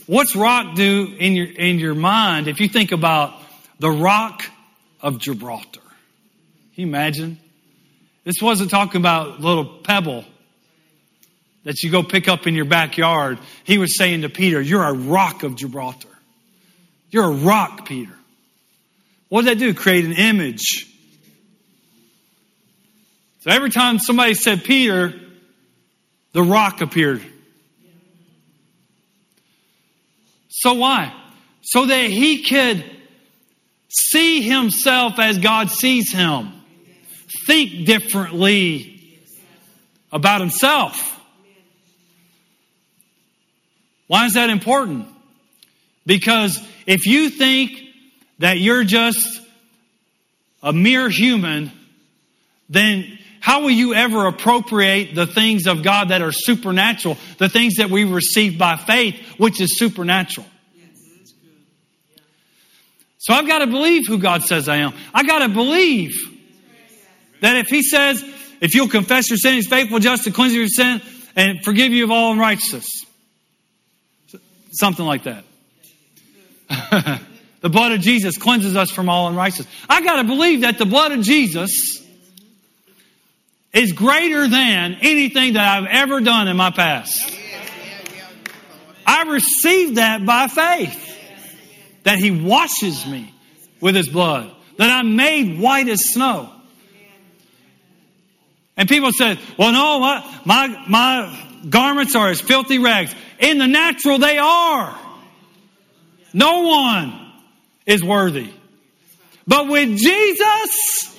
What's 0.08 0.36
rock 0.36 0.76
do 0.76 1.16
in 1.18 1.34
your, 1.34 1.48
in 1.48 1.80
your 1.80 1.96
mind 1.96 2.48
if 2.48 2.60
you 2.60 2.68
think 2.68 2.92
about 2.92 3.34
the 3.80 3.90
rock 3.90 4.44
of 5.02 5.20
Gibraltar? 5.20 5.82
Can 6.76 6.82
you 6.82 6.88
imagine? 6.88 7.40
This 8.24 8.42
wasn't 8.42 8.70
talking 8.70 9.02
about 9.02 9.40
little 9.40 9.66
pebble 9.66 10.26
that 11.66 11.82
you 11.82 11.92
go 11.92 12.04
pick 12.04 12.30
up 12.30 12.48
in 12.48 12.56
your 12.56 12.66
backyard. 12.66 13.40
He 13.66 13.78
was 13.78 13.98
saying 13.98 14.22
to 14.22 14.30
Peter, 14.30 14.62
You're 14.62 14.84
a 14.84 14.94
rock 14.94 15.44
of 15.44 15.56
Gibraltar. 15.56 16.08
You're 17.10 17.26
a 17.26 17.36
rock, 17.36 17.88
Peter. 17.88 18.14
What 19.30 19.44
did 19.44 19.58
that 19.58 19.60
do? 19.60 19.74
Create 19.74 20.06
an 20.06 20.14
image. 20.14 20.88
So 23.42 23.52
every 23.52 23.70
time 23.70 24.00
somebody 24.00 24.34
said 24.34 24.64
Peter, 24.64 25.14
the 26.32 26.44
rock 26.44 26.82
appeared. 26.82 27.22
So 30.50 30.76
why? 30.76 31.14
So 31.62 31.86
that 31.86 32.10
he 32.10 32.44
could 32.44 32.84
see 33.90 34.42
himself 34.42 35.20
as 35.20 35.38
God 35.38 35.70
sees 35.70 36.12
him, 36.12 36.54
think 37.46 37.86
differently 37.86 39.20
about 40.12 40.42
himself. 40.42 41.15
Why 44.08 44.26
is 44.26 44.34
that 44.34 44.50
important? 44.50 45.08
Because 46.06 46.60
if 46.86 47.06
you 47.06 47.30
think 47.30 47.72
that 48.40 48.60
you're 48.60 48.84
just 48.84 49.42
a 50.62 50.74
mere 50.74 51.10
human, 51.10 51.72
then 52.70 53.18
how 53.40 53.62
will 53.62 53.72
you 53.72 53.94
ever 53.94 54.26
appropriate 54.26 55.14
the 55.14 55.28
things 55.28 55.68
of 55.68 55.84
God 55.84 56.10
that 56.10 56.22
are 56.22 56.32
supernatural, 56.32 57.18
the 57.38 57.50
things 57.50 57.76
that 57.76 57.90
we 57.90 58.04
receive 58.04 58.58
by 58.58 58.76
faith, 58.76 59.16
which 59.38 59.62
is 59.62 59.78
supernatural? 59.78 60.48
So 63.20 63.34
I've 63.34 63.48
got 63.48 63.60
to 63.60 63.68
believe 63.68 64.08
who 64.08 64.20
God 64.20 64.44
says 64.44 64.70
I 64.70 64.78
am. 64.78 64.94
I 65.14 65.24
got 65.24 65.40
to 65.40 65.50
believe 65.50 66.16
that 67.42 67.58
if 67.58 67.68
He 67.68 67.82
says, 67.82 68.24
if 68.62 68.76
you'll 68.76 68.88
confess 68.88 69.30
your 69.30 69.38
sin, 69.38 69.54
He's 69.54 69.68
faithful, 69.68 70.00
just 70.00 70.26
to 70.26 70.32
cleanse 70.32 70.54
your 70.54 70.68
sin 70.68 71.02
and 71.36 71.64
forgive 71.64 71.92
you 71.92 72.04
of 72.04 72.12
all 72.12 72.34
unrighteousness. 72.34 73.05
Something 74.76 75.06
like 75.06 75.24
that. 75.24 75.44
the 77.62 77.70
blood 77.70 77.94
of 77.94 78.02
Jesus 78.02 78.38
cleanses 78.38 78.76
us 78.76 78.92
from 78.92 79.08
all 79.08 79.30
unrighteousness. 79.30 79.74
I 79.90 80.04
got 80.04 80.18
to 80.18 80.26
believe 80.26 80.62
that 80.62 80.78
the 80.78 80.86
blood 80.86 81.14
of 81.14 81.22
Jesus 81.22 82.04
is 83.72 83.94
greater 83.94 84.48
than 84.48 84.98
anything 85.02 85.54
that 85.54 85.78
I've 85.78 85.88
ever 85.90 86.20
done 86.20 86.48
in 86.48 86.58
my 86.58 86.72
past. 86.72 87.34
I 89.06 89.24
receive 89.24 89.96
that 89.96 90.26
by 90.26 90.48
faith. 90.48 91.02
That 92.04 92.20
He 92.20 92.32
washes 92.32 93.06
me 93.06 93.34
with 93.80 93.96
His 93.96 94.10
blood. 94.10 94.52
That 94.78 94.90
I'm 94.90 95.16
made 95.16 95.60
white 95.60 95.88
as 95.88 96.06
snow. 96.06 96.52
And 98.78 98.90
people 98.90 99.14
said, 99.14 99.40
well, 99.58 99.72
no, 99.72 100.00
my, 100.00 100.40
my, 100.44 100.86
my 100.88 101.46
garments 101.70 102.16
are 102.16 102.30
as 102.30 102.42
filthy 102.42 102.80
rags. 102.80 103.16
In 103.40 103.58
the 103.58 103.68
natural, 103.68 104.18
they 104.20 104.38
are. 104.38 104.98
No 106.34 106.64
one 106.64 107.32
is 107.86 108.04
worthy. 108.04 108.52
But 109.48 109.68
with 109.68 109.98
Jesus, 109.98 111.18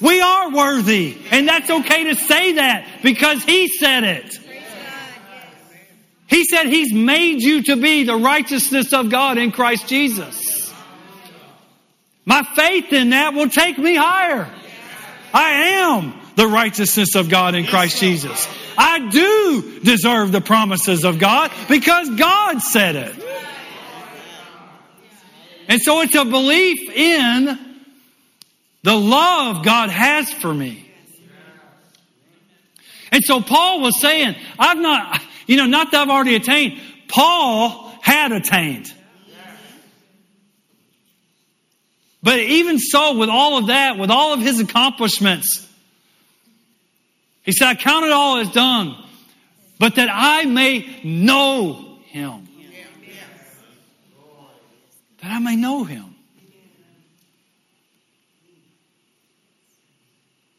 we 0.00 0.20
are 0.20 0.50
worthy. 0.50 1.16
And 1.30 1.48
that's 1.48 1.70
okay 1.70 2.04
to 2.04 2.14
say 2.14 2.52
that 2.52 2.86
because 3.02 3.44
He 3.44 3.68
said 3.68 4.04
it. 4.04 4.38
He 6.26 6.44
said 6.44 6.66
He's 6.66 6.92
made 6.92 7.42
you 7.42 7.62
to 7.64 7.76
be 7.76 8.04
the 8.04 8.16
righteousness 8.16 8.92
of 8.92 9.10
God 9.10 9.38
in 9.38 9.52
Christ 9.52 9.88
Jesus. 9.88 10.72
My 12.24 12.42
faith 12.42 12.92
in 12.92 13.10
that 13.10 13.34
will 13.34 13.48
take 13.48 13.78
me 13.78 13.96
higher. 13.96 14.48
I 15.32 15.50
am 15.78 16.19
the 16.40 16.48
righteousness 16.48 17.16
of 17.16 17.28
God 17.28 17.54
in 17.54 17.66
Christ 17.66 18.00
Jesus. 18.00 18.48
I 18.78 19.10
do 19.10 19.80
deserve 19.80 20.32
the 20.32 20.40
promises 20.40 21.04
of 21.04 21.18
God 21.18 21.52
because 21.68 22.08
God 22.16 22.60
said 22.60 22.96
it. 22.96 23.14
And 25.68 25.82
so 25.82 26.00
it's 26.00 26.14
a 26.14 26.24
belief 26.24 26.88
in 26.88 27.58
the 28.82 28.94
love 28.96 29.62
God 29.66 29.90
has 29.90 30.32
for 30.32 30.52
me. 30.54 30.90
And 33.12 33.22
so 33.22 33.42
Paul 33.42 33.82
was 33.82 34.00
saying, 34.00 34.34
I've 34.58 34.78
not, 34.78 35.20
you 35.46 35.58
know, 35.58 35.66
not 35.66 35.90
that 35.90 36.00
I've 36.00 36.08
already 36.08 36.36
attained. 36.36 36.80
Paul 37.06 37.92
had 38.00 38.32
attained. 38.32 38.90
But 42.22 42.38
even 42.38 42.78
so, 42.78 43.18
with 43.18 43.28
all 43.28 43.58
of 43.58 43.66
that, 43.66 43.98
with 43.98 44.10
all 44.10 44.32
of 44.32 44.40
his 44.40 44.58
accomplishments, 44.58 45.66
he 47.50 47.54
said, 47.54 47.66
I 47.66 47.74
count 47.74 48.06
it 48.06 48.12
all 48.12 48.36
as 48.36 48.48
done, 48.50 48.96
but 49.80 49.96
that 49.96 50.08
I 50.08 50.44
may 50.44 51.00
know 51.02 51.98
him. 52.04 52.46
That 55.20 55.32
I 55.32 55.40
may 55.40 55.56
know 55.56 55.82
him. 55.82 56.14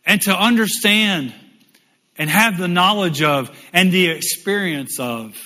And 0.05 0.21
to 0.23 0.37
understand 0.37 1.33
and 2.17 2.29
have 2.29 2.57
the 2.57 2.67
knowledge 2.67 3.23
of 3.23 3.57
and 3.71 3.89
the 3.89 4.09
experience 4.09 4.99
of 4.99 5.37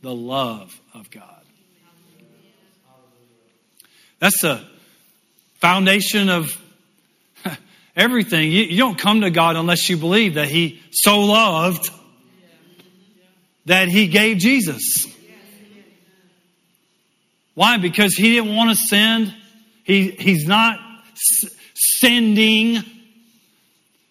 the 0.00 0.14
love 0.14 0.80
of 0.94 1.10
God. 1.10 1.42
That's 4.20 4.40
the 4.42 4.64
foundation 5.56 6.28
of 6.28 6.56
everything. 7.96 8.50
You, 8.50 8.64
you, 8.64 8.78
don't 8.78 8.98
come 8.98 9.22
to 9.22 9.30
God 9.30 9.56
unless 9.56 9.88
you 9.88 9.96
believe 9.96 10.34
that 10.34 10.48
He 10.48 10.82
so 10.90 11.20
loved 11.20 11.90
that 13.66 13.88
He 13.88 14.08
gave 14.08 14.38
Jesus. 14.38 15.06
Why? 17.54 17.78
Because 17.78 18.14
He 18.14 18.34
didn't 18.34 18.54
want 18.54 18.70
to 18.70 18.76
send. 18.76 19.34
He, 19.84 20.10
he's 20.10 20.46
not 20.46 20.78
sending 21.74 22.82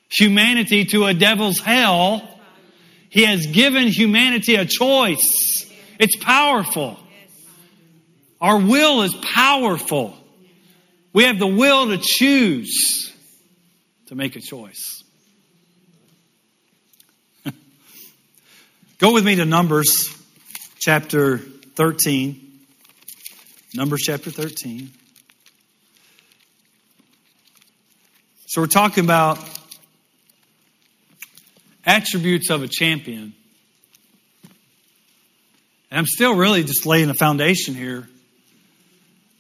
humanity 0.10 0.86
to 0.86 1.06
a 1.06 1.14
devil's 1.14 1.60
hell. 1.60 2.30
He 3.10 3.26
has 3.26 3.46
given 3.48 3.88
humanity 3.88 4.56
a 4.56 4.66
choice. 4.66 5.72
It's 6.00 6.16
powerful. 6.16 7.00
Our 8.40 8.58
will 8.58 9.04
is 9.04 9.14
powerful. 9.16 10.18
We 11.14 11.24
have 11.26 11.40
the 11.40 11.48
will 11.48 11.88
to 11.88 11.98
choose 11.98 13.13
to 14.14 14.18
make 14.18 14.36
a 14.36 14.40
choice. 14.40 15.04
Go 19.00 19.12
with 19.12 19.26
me 19.26 19.38
to 19.38 19.46
Numbers 19.46 20.16
chapter 20.78 21.40
13. 21.40 22.60
Numbers 23.74 24.04
chapter 24.04 24.30
13. 24.30 24.92
So 28.46 28.62
we're 28.62 28.68
talking 28.68 29.04
about 29.04 29.40
attributes 31.84 32.52
of 32.52 32.62
a 32.62 32.68
champion. 32.68 33.34
And 35.90 35.98
I'm 36.00 36.06
still 36.06 36.36
really 36.36 36.64
just 36.64 36.86
laying 36.86 37.10
a 37.10 37.16
foundation 37.16 37.74
here 37.74 38.08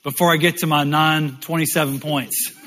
before 0.01 0.33
I 0.33 0.37
get 0.37 0.57
to 0.57 0.67
my 0.67 0.83
927 0.83 1.99
points. 1.99 2.53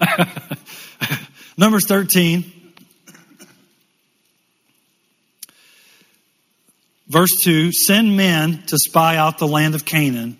Numbers 1.56 1.86
13. 1.86 2.52
Verse 7.08 7.36
2 7.40 7.72
Send 7.72 8.16
men 8.16 8.62
to 8.66 8.78
spy 8.78 9.16
out 9.16 9.38
the 9.38 9.46
land 9.46 9.74
of 9.74 9.84
Canaan, 9.84 10.38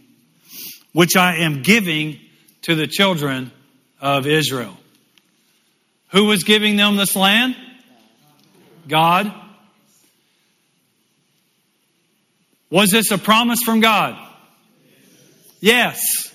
which 0.93 1.17
I 1.17 1.37
am 1.37 1.63
giving 1.63 2.19
to 2.63 2.75
the 2.75 2.87
children 2.87 3.53
of 4.01 4.27
Israel. 4.27 4.77
Who 6.13 6.25
was 6.25 6.45
giving 6.45 6.77
them 6.77 6.97
this 6.97 7.17
land? 7.17 7.57
God. 8.89 9.33
Was 12.71 12.91
this 12.91 13.11
a 13.11 13.19
promise 13.19 13.61
from 13.65 13.81
God? 13.81 14.17
Yes. 15.61 16.33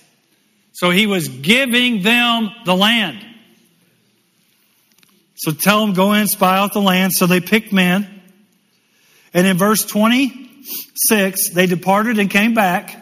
So 0.72 0.90
he 0.90 1.06
was 1.06 1.28
giving 1.28 2.02
them 2.02 2.50
the 2.64 2.74
land. 2.74 3.24
So 5.36 5.52
tell 5.52 5.84
them, 5.84 5.94
go 5.94 6.12
in, 6.12 6.20
and 6.20 6.30
spy 6.30 6.58
out 6.58 6.72
the 6.72 6.80
land. 6.80 7.12
So 7.12 7.26
they 7.26 7.40
picked 7.40 7.72
men. 7.72 8.22
And 9.34 9.46
in 9.46 9.58
verse 9.58 9.84
26, 9.84 11.50
they 11.54 11.66
departed 11.66 12.18
and 12.18 12.30
came 12.30 12.54
back 12.54 12.96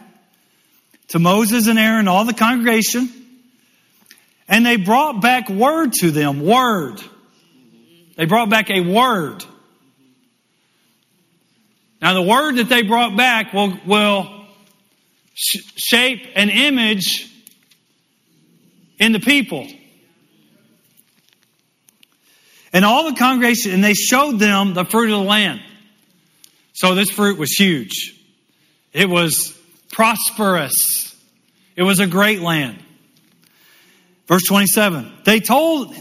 to 1.09 1.19
Moses 1.19 1.67
and 1.67 1.79
Aaron 1.79 2.09
all 2.09 2.25
the 2.25 2.35
congregation. 2.35 3.09
And 4.49 4.67
they 4.67 4.77
brought 4.77 5.21
back 5.21 5.49
word 5.49 5.93
to 6.01 6.11
them. 6.11 6.41
Word. 6.45 7.01
They 8.17 8.25
brought 8.25 8.51
back 8.51 8.71
a 8.71 8.81
word. 8.81 9.45
Now, 12.03 12.15
the 12.15 12.23
word 12.23 12.57
that 12.57 12.69
they 12.69 12.83
brought 12.83 13.17
back 13.17 13.53
will, 13.53 13.79
will 13.87 14.47
sh- 15.35 15.73
shape 15.77 16.27
an 16.35 16.49
image 16.49 17.30
in 19.01 19.13
the 19.13 19.19
people. 19.19 19.67
And 22.73 22.85
all 22.85 23.11
the 23.11 23.17
congregation, 23.17 23.73
and 23.73 23.83
they 23.83 23.95
showed 23.95 24.39
them 24.39 24.75
the 24.75 24.85
fruit 24.85 25.11
of 25.11 25.19
the 25.19 25.29
land. 25.29 25.61
So 26.75 26.95
this 26.95 27.11
fruit 27.11 27.37
was 27.37 27.51
huge. 27.51 28.15
It 28.93 29.09
was 29.09 29.59
prosperous. 29.91 31.17
It 31.75 31.83
was 31.83 31.99
a 31.99 32.07
great 32.07 32.41
land. 32.41 32.79
Verse 34.29 34.45
27. 34.47 35.13
They 35.25 35.41
told, 35.41 35.93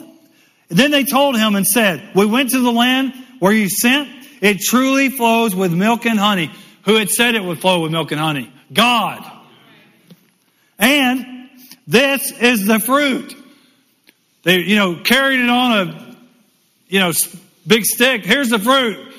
then 0.68 0.92
they 0.92 1.06
told 1.06 1.36
him 1.36 1.56
and 1.56 1.66
said, 1.66 2.12
We 2.14 2.28
went 2.28 2.52
to 2.52 2.60
the 2.60 2.72
land 2.72 3.14
where 3.40 3.54
you 3.54 3.70
sent. 3.70 4.10
It 4.42 4.60
truly 4.60 5.10
flows 5.10 5.56
with 5.56 5.74
milk 5.74 6.06
and 6.06 6.20
honey. 6.20 6.52
Who 6.84 6.96
had 6.96 7.10
said 7.10 7.36
it 7.36 7.44
would 7.44 7.60
flow 7.60 7.82
with 7.82 7.92
milk 7.92 8.12
and 8.12 8.22
honey? 8.22 8.54
God. 8.72 9.26
And 10.78 11.39
this 11.90 12.32
is 12.32 12.68
the 12.68 12.80
fruit. 12.80 13.36
They, 14.44 14.60
you 14.60 14.76
know, 14.76 15.02
carried 15.04 15.40
it 15.40 15.50
on 15.50 15.72
a, 15.72 16.16
you 16.88 17.00
know, 17.00 17.12
big 17.66 17.84
stick. 17.84 18.24
Here's 18.24 18.50
the 18.50 18.60
fruit. 18.60 19.12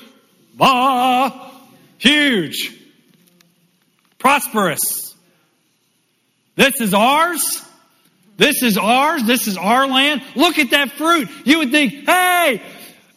Bah! 0.55 1.51
Huge. 1.97 2.73
Prosperous. 4.19 5.13
This 6.55 6.79
is 6.79 6.93
ours. 6.93 7.61
This 8.37 8.63
is 8.63 8.77
ours. 8.77 9.23
This 9.25 9.47
is 9.47 9.57
our 9.57 9.85
land. 9.85 10.23
Look 10.37 10.57
at 10.57 10.71
that 10.71 10.91
fruit. 10.91 11.27
You 11.43 11.57
would 11.57 11.71
think, 11.71 12.05
hey, 12.05 12.61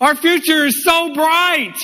our 0.00 0.16
future 0.16 0.66
is 0.66 0.82
so 0.82 1.14
bright. 1.14 1.76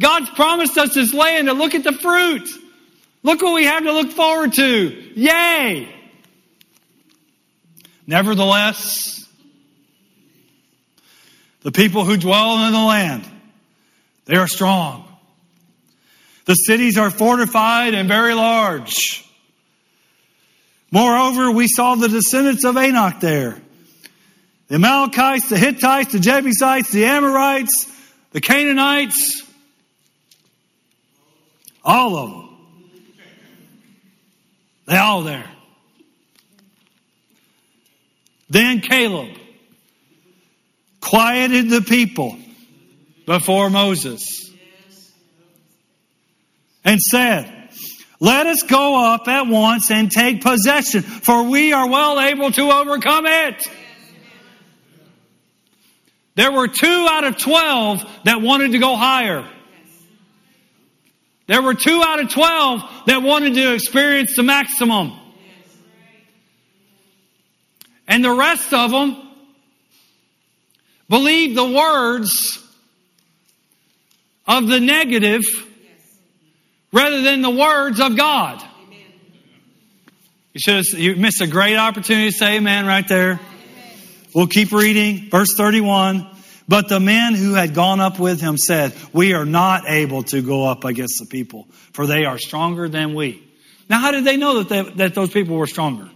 God's 0.00 0.30
promised 0.30 0.78
us 0.78 0.94
this 0.94 1.12
land 1.12 1.48
and 1.48 1.58
look 1.58 1.74
at 1.74 1.82
the 1.82 1.92
fruit. 1.92 2.48
Look 3.24 3.42
what 3.42 3.54
we 3.54 3.64
have 3.64 3.82
to 3.82 3.92
look 3.92 4.12
forward 4.12 4.52
to. 4.52 5.12
Yay! 5.16 6.01
Nevertheless, 8.06 9.28
the 11.62 11.72
people 11.72 12.04
who 12.04 12.16
dwell 12.16 12.66
in 12.66 12.72
the 12.72 12.78
land, 12.78 13.24
they 14.24 14.36
are 14.36 14.48
strong. 14.48 15.06
The 16.44 16.54
cities 16.54 16.98
are 16.98 17.10
fortified 17.10 17.94
and 17.94 18.08
very 18.08 18.34
large. 18.34 19.24
Moreover, 20.90 21.50
we 21.50 21.68
saw 21.68 21.94
the 21.94 22.08
descendants 22.08 22.64
of 22.64 22.76
Anak 22.76 23.20
there. 23.20 23.60
The 24.68 24.74
Amalekites, 24.74 25.48
the 25.48 25.58
Hittites, 25.58 26.12
the 26.12 26.18
Jebusites, 26.18 26.90
the 26.90 27.04
Amorites, 27.04 27.86
the 28.32 28.40
Canaanites. 28.40 29.42
All 31.84 32.16
of 32.16 32.30
them. 32.30 32.48
They 34.86 34.96
all 34.96 35.22
there. 35.22 35.48
Then 38.52 38.82
Caleb 38.82 39.30
quieted 41.00 41.70
the 41.70 41.80
people 41.80 42.36
before 43.24 43.70
Moses 43.70 44.50
and 46.84 47.00
said, 47.00 47.70
Let 48.20 48.46
us 48.46 48.62
go 48.64 49.14
up 49.14 49.26
at 49.26 49.46
once 49.46 49.90
and 49.90 50.10
take 50.10 50.42
possession, 50.42 51.00
for 51.00 51.44
we 51.44 51.72
are 51.72 51.88
well 51.88 52.20
able 52.20 52.52
to 52.52 52.70
overcome 52.70 53.24
it. 53.24 53.66
There 56.34 56.52
were 56.52 56.68
two 56.68 57.06
out 57.10 57.24
of 57.24 57.38
twelve 57.38 58.04
that 58.24 58.42
wanted 58.42 58.72
to 58.72 58.78
go 58.78 58.96
higher. 58.96 59.48
There 61.46 61.62
were 61.62 61.74
two 61.74 62.02
out 62.04 62.20
of 62.20 62.30
twelve 62.30 62.82
that 63.06 63.22
wanted 63.22 63.54
to 63.54 63.72
experience 63.72 64.36
the 64.36 64.42
maximum. 64.42 65.20
And 68.08 68.24
the 68.24 68.32
rest 68.32 68.72
of 68.72 68.90
them 68.90 69.16
believed 71.08 71.56
the 71.56 71.70
words 71.70 72.58
of 74.46 74.66
the 74.66 74.80
negative 74.80 75.44
rather 76.92 77.22
than 77.22 77.42
the 77.42 77.50
words 77.50 78.00
of 78.00 78.16
God. 78.16 78.62
You 80.52 80.60
should 80.60 80.74
have, 80.76 80.98
you 80.98 81.16
missed 81.16 81.40
a 81.40 81.46
great 81.46 81.76
opportunity 81.76 82.30
to 82.30 82.36
say 82.36 82.56
amen 82.56 82.84
right 82.84 83.06
there. 83.08 83.40
We'll 84.34 84.46
keep 84.46 84.72
reading. 84.72 85.30
Verse 85.30 85.54
31. 85.54 86.28
But 86.68 86.88
the 86.88 87.00
men 87.00 87.34
who 87.34 87.54
had 87.54 87.74
gone 87.74 88.00
up 88.00 88.18
with 88.18 88.40
him 88.40 88.56
said, 88.56 88.94
We 89.12 89.34
are 89.34 89.44
not 89.44 89.88
able 89.88 90.22
to 90.24 90.42
go 90.42 90.64
up 90.66 90.84
against 90.84 91.18
the 91.20 91.26
people, 91.26 91.66
for 91.92 92.06
they 92.06 92.24
are 92.24 92.38
stronger 92.38 92.88
than 92.88 93.14
we. 93.14 93.42
Now, 93.88 93.98
how 93.98 94.10
did 94.10 94.24
they 94.24 94.36
know 94.36 94.62
that, 94.62 94.68
they, 94.68 94.82
that 94.96 95.14
those 95.14 95.30
people 95.30 95.56
were 95.56 95.66
stronger? 95.66 96.08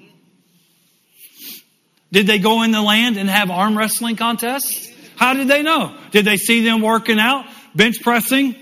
Did 2.13 2.27
they 2.27 2.39
go 2.39 2.63
in 2.63 2.71
the 2.71 2.83
land 2.83 3.17
and 3.17 3.29
have 3.29 3.51
arm 3.51 3.77
wrestling 3.77 4.17
contests? 4.17 4.91
How 5.17 5.35
did 5.35 5.49
they 5.49 5.63
know? 5.63 5.97
Did 6.11 6.25
they 6.25 6.37
see 6.37 6.65
them 6.65 6.81
working 6.83 7.19
out, 7.19 7.47
bench 7.75 8.03
pressing? 8.03 8.55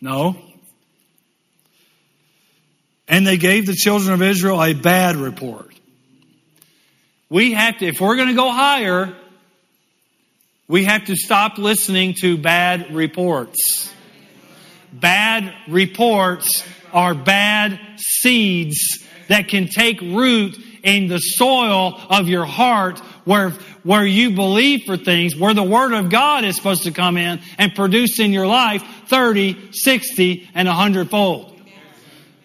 No. 0.00 0.36
And 3.06 3.26
they 3.26 3.36
gave 3.36 3.66
the 3.66 3.74
children 3.74 4.12
of 4.12 4.22
Israel 4.22 4.62
a 4.62 4.74
bad 4.74 5.16
report. 5.16 5.74
We 7.30 7.52
have 7.52 7.78
to, 7.78 7.86
if 7.86 8.00
we're 8.00 8.16
going 8.16 8.28
to 8.28 8.34
go 8.34 8.50
higher, 8.50 9.14
we 10.66 10.84
have 10.84 11.06
to 11.06 11.16
stop 11.16 11.58
listening 11.58 12.14
to 12.20 12.36
bad 12.36 12.94
reports. 12.94 13.92
Bad 14.92 15.54
reports 15.68 16.64
are 16.92 17.14
bad 17.14 17.78
seeds 17.96 19.06
that 19.28 19.48
can 19.48 19.68
take 19.68 20.00
root 20.00 20.58
in 20.82 21.08
the 21.08 21.18
soil 21.18 22.00
of 22.10 22.28
your 22.28 22.44
heart 22.44 22.98
where, 23.24 23.50
where 23.82 24.04
you 24.04 24.30
believe 24.30 24.84
for 24.84 24.96
things, 24.96 25.36
where 25.36 25.54
the 25.54 25.62
Word 25.62 25.92
of 25.92 26.10
God 26.10 26.44
is 26.44 26.56
supposed 26.56 26.84
to 26.84 26.92
come 26.92 27.16
in 27.16 27.40
and 27.58 27.74
produce 27.74 28.18
in 28.18 28.32
your 28.32 28.46
life 28.46 28.82
30, 29.06 29.72
60, 29.72 30.48
and 30.54 30.66
100 30.66 31.10
fold. 31.10 31.54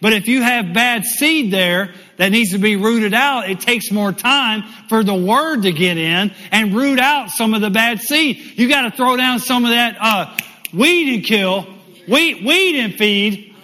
But 0.00 0.12
if 0.12 0.28
you 0.28 0.42
have 0.42 0.74
bad 0.74 1.06
seed 1.06 1.50
there 1.50 1.94
that 2.18 2.30
needs 2.30 2.50
to 2.50 2.58
be 2.58 2.76
rooted 2.76 3.14
out, 3.14 3.48
it 3.48 3.60
takes 3.60 3.90
more 3.90 4.12
time 4.12 4.62
for 4.90 5.02
the 5.02 5.14
word 5.14 5.62
to 5.62 5.72
get 5.72 5.96
in 5.96 6.32
and 6.52 6.74
root 6.74 6.98
out 6.98 7.30
some 7.30 7.54
of 7.54 7.62
the 7.62 7.70
bad 7.70 8.00
seed. 8.00 8.58
You 8.58 8.68
got 8.68 8.82
to 8.82 8.90
throw 8.90 9.16
down 9.16 9.38
some 9.38 9.64
of 9.64 9.70
that 9.70 9.96
uh, 9.98 10.36
weed 10.74 11.14
and 11.14 11.24
kill, 11.24 11.66
weed, 12.06 12.44
weed 12.44 12.80
and 12.80 12.94
feed 12.94 13.54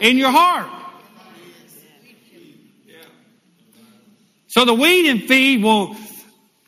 in 0.00 0.16
your 0.16 0.30
heart. 0.30 0.81
So 4.52 4.66
the 4.66 4.74
weed 4.74 5.08
and 5.08 5.22
feed 5.22 5.62
won't 5.62 5.98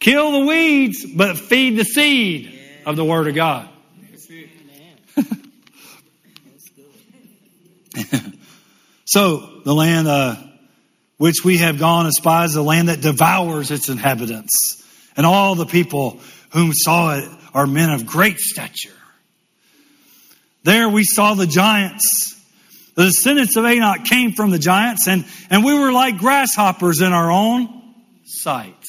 kill 0.01 0.33
the 0.33 0.47
weeds, 0.47 1.05
but 1.05 1.37
feed 1.37 1.77
the 1.79 1.85
seed 1.85 2.59
of 2.87 2.97
the 2.97 3.05
Word 3.05 3.29
of 3.29 3.35
God. 3.35 3.69
so 9.05 9.61
the 9.67 9.75
land 9.75 10.09
uh, 10.09 10.37
which 11.19 11.45
we 11.45 11.59
have 11.59 11.79
gone 11.79 12.07
as 12.07 12.17
spies, 12.17 12.55
the 12.55 12.63
land 12.63 12.89
that 12.89 13.03
devours 13.03 13.71
its 13.71 13.91
inhabitants, 13.91 14.83
and 15.15 15.27
all 15.27 15.55
the 15.55 15.67
people 15.67 16.21
whom 16.55 16.73
saw 16.73 17.19
it 17.19 17.29
are 17.53 17.67
men 17.67 17.91
of 17.91 18.07
great 18.07 18.39
stature. 18.39 18.97
There 20.63 20.89
we 20.89 21.05
saw 21.05 21.35
the 21.35 21.47
giants. 21.47 22.34
The 22.95 23.07
descendants 23.07 23.57
of 23.57 23.65
Anak 23.65 24.05
came 24.05 24.33
from 24.33 24.51
the 24.51 24.59
giants, 24.59 25.09
and, 25.09 25.25
and 25.51 25.65
we 25.65 25.75
were 25.75 25.93
like 25.93 26.19
grasshoppers 26.19 27.01
in 27.01 27.13
our 27.13 27.31
own 27.31 27.83
sight. 28.25 28.87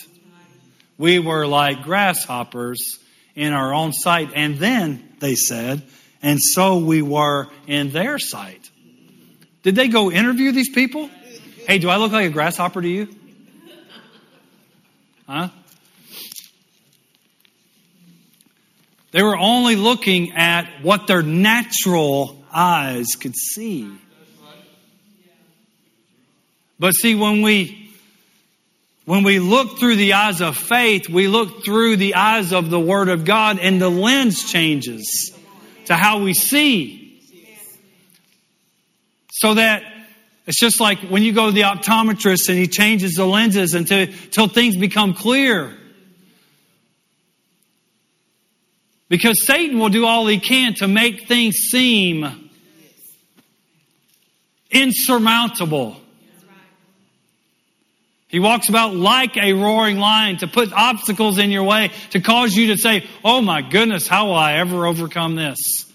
We 0.97 1.19
were 1.19 1.47
like 1.47 1.83
grasshoppers 1.83 2.99
in 3.35 3.51
our 3.53 3.73
own 3.73 3.93
sight. 3.93 4.31
And 4.35 4.57
then 4.57 5.15
they 5.19 5.35
said, 5.35 5.83
and 6.21 6.39
so 6.41 6.77
we 6.77 7.01
were 7.01 7.47
in 7.67 7.91
their 7.91 8.17
sight. 8.19 8.69
Did 9.63 9.75
they 9.75 9.87
go 9.87 10.11
interview 10.11 10.51
these 10.51 10.69
people? 10.69 11.09
Hey, 11.67 11.79
do 11.79 11.89
I 11.89 11.97
look 11.97 12.11
like 12.11 12.27
a 12.27 12.29
grasshopper 12.29 12.81
to 12.81 12.87
you? 12.87 13.07
Huh? 15.27 15.49
They 19.11 19.23
were 19.23 19.37
only 19.37 19.75
looking 19.75 20.33
at 20.33 20.83
what 20.83 21.07
their 21.07 21.23
natural 21.23 22.44
eyes 22.55 23.15
could 23.19 23.35
see. 23.35 23.91
But 26.79 26.93
see, 26.93 27.15
when 27.15 27.41
we 27.41 27.91
when 29.05 29.23
we 29.23 29.39
look 29.39 29.77
through 29.77 29.97
the 29.97 30.13
eyes 30.13 30.41
of 30.41 30.57
faith, 30.57 31.07
we 31.07 31.27
look 31.27 31.63
through 31.63 31.97
the 31.97 32.15
eyes 32.15 32.51
of 32.51 32.71
the 32.71 32.79
Word 32.79 33.07
of 33.07 33.23
God, 33.23 33.59
and 33.59 33.79
the 33.79 33.89
lens 33.89 34.51
changes 34.51 35.31
to 35.85 35.95
how 35.95 36.23
we 36.23 36.33
see. 36.33 37.01
So 39.31 39.53
that 39.53 39.83
it's 40.47 40.59
just 40.59 40.79
like 40.79 40.99
when 40.99 41.23
you 41.23 41.33
go 41.33 41.47
to 41.47 41.51
the 41.51 41.61
optometrist 41.61 42.49
and 42.49 42.57
he 42.57 42.67
changes 42.67 43.13
the 43.13 43.25
lenses 43.25 43.73
until, 43.73 44.01
until 44.01 44.47
things 44.47 44.75
become 44.75 45.13
clear. 45.13 45.75
Because 49.07 49.45
Satan 49.45 49.77
will 49.77 49.89
do 49.89 50.05
all 50.05 50.25
he 50.25 50.39
can 50.39 50.73
to 50.75 50.87
make 50.87 51.27
things 51.27 51.55
seem 51.55 52.44
insurmountable. 54.75 55.95
He 58.27 58.39
walks 58.39 58.67
about 58.67 58.93
like 58.93 59.37
a 59.37 59.53
roaring 59.53 59.97
lion 59.97 60.37
to 60.37 60.47
put 60.47 60.73
obstacles 60.73 61.37
in 61.37 61.51
your 61.51 61.63
way 61.63 61.91
to 62.11 62.19
cause 62.19 62.53
you 62.53 62.67
to 62.67 62.77
say, 62.77 63.07
Oh 63.23 63.41
my 63.41 63.61
goodness, 63.61 64.07
how 64.07 64.27
will 64.27 64.35
I 64.35 64.55
ever 64.55 64.85
overcome 64.85 65.35
this? 65.35 65.85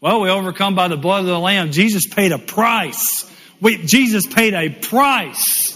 Well, 0.00 0.20
we 0.20 0.30
overcome 0.30 0.76
by 0.76 0.86
the 0.86 0.96
blood 0.96 1.20
of 1.20 1.26
the 1.26 1.38
Lamb. 1.38 1.72
Jesus 1.72 2.06
paid 2.06 2.30
a 2.30 2.38
price. 2.38 3.28
We, 3.60 3.78
Jesus 3.78 4.26
paid 4.26 4.54
a 4.54 4.68
price. 4.68 5.74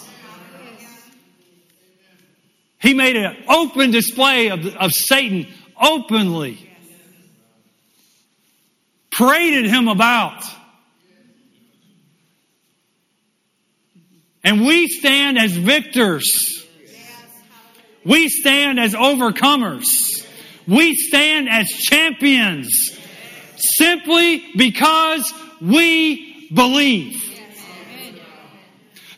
He 2.79 2.95
made 2.95 3.17
an 3.17 3.45
open 3.49 3.91
display 3.91 4.51
of, 4.51 4.65
of 4.77 4.93
Satan 4.93 5.49
openly. 5.81 6.72
Paraded 9.13 9.67
him 9.67 9.89
about. 9.89 10.43
And 14.45 14.67
we 14.67 14.89
stand 14.89 15.39
as 15.39 15.53
victors. 15.53 16.65
We 18.05 18.29
stand 18.29 18.81
as 18.81 18.95
overcomers. 18.95 19.85
We 20.67 20.95
stand 20.97 21.49
as 21.49 21.69
champions 21.69 22.99
simply 23.57 24.45
because 24.57 25.33
we 25.61 26.49
believe. 26.53 27.23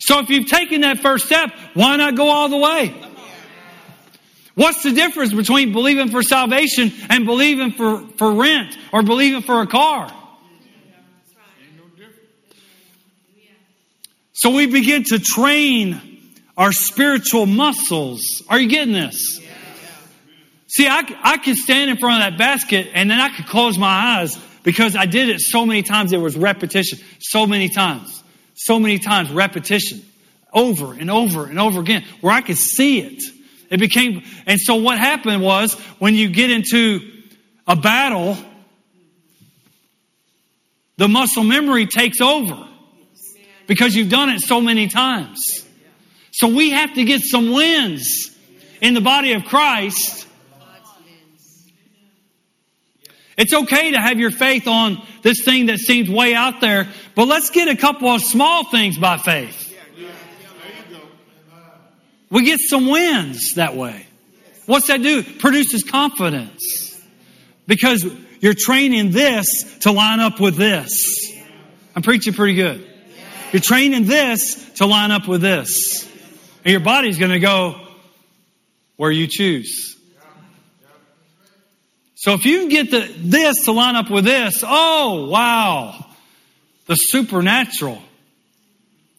So 0.00 0.18
if 0.18 0.28
you've 0.28 0.48
taken 0.48 0.82
that 0.82 0.98
first 0.98 1.26
step, 1.26 1.50
why 1.72 1.96
not 1.96 2.14
go 2.14 2.28
all 2.28 2.50
the 2.50 2.58
way? 2.58 2.94
What's 4.54 4.82
the 4.82 4.92
difference 4.92 5.32
between 5.32 5.72
believing 5.72 6.10
for 6.10 6.22
salvation 6.22 6.92
and 7.08 7.26
believing 7.26 7.72
for, 7.72 8.06
for 8.16 8.32
rent 8.32 8.76
or 8.92 9.02
believing 9.02 9.42
for 9.42 9.60
a 9.62 9.66
car? 9.66 10.12
So 14.32 14.50
we 14.50 14.66
begin 14.66 15.04
to 15.04 15.18
train 15.18 16.34
our 16.56 16.72
spiritual 16.72 17.46
muscles. 17.46 18.42
Are 18.48 18.58
you 18.58 18.68
getting 18.68 18.92
this? 18.92 19.40
See, 20.66 20.88
I, 20.88 21.02
I 21.22 21.38
could 21.38 21.56
stand 21.56 21.90
in 21.90 21.96
front 21.96 22.22
of 22.22 22.32
that 22.32 22.38
basket 22.38 22.88
and 22.94 23.10
then 23.10 23.20
I 23.20 23.28
could 23.34 23.46
close 23.46 23.78
my 23.78 24.18
eyes 24.18 24.36
because 24.62 24.96
I 24.96 25.06
did 25.06 25.28
it 25.28 25.40
so 25.40 25.64
many 25.64 25.82
times. 25.82 26.10
There 26.10 26.20
was 26.20 26.36
repetition. 26.36 26.98
So 27.20 27.46
many 27.46 27.68
times. 27.68 28.22
So 28.54 28.78
many 28.78 28.98
times 28.98 29.30
repetition. 29.30 30.04
Over 30.52 30.92
and 30.92 31.10
over 31.10 31.46
and 31.46 31.58
over 31.58 31.80
again 31.80 32.04
where 32.20 32.32
I 32.32 32.40
could 32.40 32.58
see 32.58 33.00
it. 33.00 33.22
It 33.74 33.80
became, 33.80 34.22
and 34.46 34.60
so 34.60 34.76
what 34.76 34.98
happened 34.98 35.42
was 35.42 35.74
when 35.98 36.14
you 36.14 36.28
get 36.28 36.48
into 36.48 37.00
a 37.66 37.74
battle, 37.74 38.38
the 40.96 41.08
muscle 41.08 41.42
memory 41.42 41.86
takes 41.86 42.20
over 42.20 42.68
because 43.66 43.96
you've 43.96 44.10
done 44.10 44.28
it 44.28 44.42
so 44.42 44.60
many 44.60 44.86
times. 44.86 45.66
So 46.30 46.46
we 46.46 46.70
have 46.70 46.94
to 46.94 47.02
get 47.02 47.22
some 47.22 47.50
wins 47.50 48.30
in 48.80 48.94
the 48.94 49.00
body 49.00 49.32
of 49.32 49.44
Christ. 49.44 50.28
It's 53.36 53.52
okay 53.52 53.90
to 53.90 54.00
have 54.00 54.20
your 54.20 54.30
faith 54.30 54.68
on 54.68 55.04
this 55.22 55.42
thing 55.44 55.66
that 55.66 55.78
seems 55.78 56.08
way 56.08 56.32
out 56.32 56.60
there, 56.60 56.86
but 57.16 57.26
let's 57.26 57.50
get 57.50 57.66
a 57.66 57.76
couple 57.76 58.08
of 58.08 58.22
small 58.22 58.70
things 58.70 58.96
by 58.98 59.16
faith. 59.16 59.63
We 62.30 62.44
get 62.44 62.60
some 62.60 62.86
wins 62.86 63.54
that 63.54 63.76
way. 63.76 64.06
What's 64.66 64.88
that 64.88 65.02
do? 65.02 65.22
Produces 65.22 65.82
confidence. 65.84 67.00
Because 67.66 68.04
you're 68.40 68.54
training 68.54 69.10
this 69.10 69.78
to 69.80 69.92
line 69.92 70.20
up 70.20 70.40
with 70.40 70.56
this. 70.56 71.32
I'm 71.94 72.02
preaching 72.02 72.34
pretty 72.34 72.54
good. 72.54 72.86
You're 73.52 73.62
training 73.62 74.06
this 74.06 74.70
to 74.76 74.86
line 74.86 75.10
up 75.10 75.28
with 75.28 75.40
this. 75.40 76.04
And 76.64 76.72
your 76.72 76.80
body's 76.80 77.18
going 77.18 77.30
to 77.30 77.38
go 77.38 77.80
where 78.96 79.10
you 79.10 79.26
choose. 79.28 79.96
So 82.14 82.32
if 82.32 82.46
you 82.46 82.70
get 82.70 82.90
the, 82.90 83.12
this 83.18 83.66
to 83.66 83.72
line 83.72 83.96
up 83.96 84.10
with 84.10 84.24
this, 84.24 84.64
oh, 84.66 85.28
wow. 85.28 86.06
The 86.86 86.96
supernatural, 86.96 88.00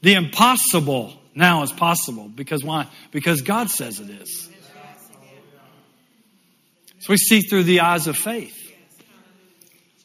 the 0.02 0.14
impossible 0.14 1.14
now 1.36 1.64
is 1.64 1.72
possible. 1.72 2.30
Because 2.30 2.64
why? 2.64 2.88
Because 3.12 3.42
God 3.42 3.70
says 3.70 4.00
it 4.00 4.10
is. 4.10 4.50
So 7.00 7.14
we 7.14 7.18
see 7.18 7.42
through 7.42 7.64
the 7.64 7.82
eyes 7.82 8.08
of 8.08 8.18
faith 8.18 8.58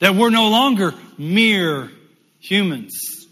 that 0.01 0.15
we're 0.15 0.31
no 0.31 0.49
longer 0.49 0.93
mere 1.17 1.91
humans. 2.41 3.27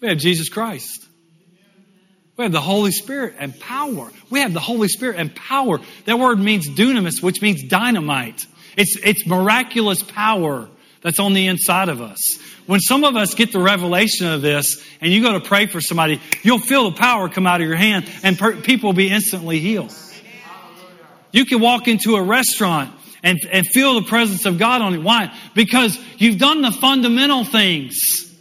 We 0.00 0.08
have 0.08 0.18
Jesus 0.18 0.50
Christ. 0.50 1.06
We 2.36 2.42
have 2.44 2.52
the 2.52 2.60
Holy 2.60 2.90
Spirit 2.90 3.36
and 3.38 3.58
power. 3.58 4.10
We 4.28 4.40
have 4.40 4.52
the 4.52 4.60
Holy 4.60 4.88
Spirit 4.88 5.16
and 5.18 5.34
power. 5.34 5.80
That 6.04 6.18
word 6.18 6.38
means 6.38 6.68
dunamis, 6.68 7.22
which 7.22 7.40
means 7.40 7.62
dynamite. 7.62 8.46
It's, 8.76 8.98
it's 9.02 9.26
miraculous 9.26 10.02
power 10.02 10.68
that's 11.04 11.20
on 11.20 11.34
the 11.34 11.46
inside 11.48 11.90
of 11.90 12.00
us. 12.00 12.38
When 12.66 12.80
some 12.80 13.04
of 13.04 13.14
us 13.14 13.34
get 13.34 13.52
the 13.52 13.58
revelation 13.60 14.26
of 14.26 14.40
this 14.40 14.82
and 15.02 15.12
you 15.12 15.22
go 15.22 15.34
to 15.34 15.40
pray 15.40 15.66
for 15.66 15.82
somebody, 15.82 16.18
you'll 16.42 16.58
feel 16.58 16.90
the 16.90 16.96
power 16.96 17.28
come 17.28 17.46
out 17.46 17.60
of 17.60 17.66
your 17.66 17.76
hand 17.76 18.10
and 18.22 18.38
per- 18.38 18.56
people 18.56 18.88
will 18.88 18.94
be 18.94 19.10
instantly 19.10 19.60
healed. 19.60 19.94
You 21.30 21.44
can 21.44 21.60
walk 21.60 21.88
into 21.88 22.16
a 22.16 22.22
restaurant 22.22 22.90
and, 23.22 23.38
and 23.52 23.66
feel 23.66 24.00
the 24.00 24.06
presence 24.08 24.46
of 24.46 24.58
God 24.58 24.80
on 24.80 24.94
it. 24.94 25.02
Why? 25.02 25.30
Because 25.54 25.98
you've 26.16 26.38
done 26.38 26.62
the 26.62 26.72
fundamental 26.72 27.44
things. 27.44 28.34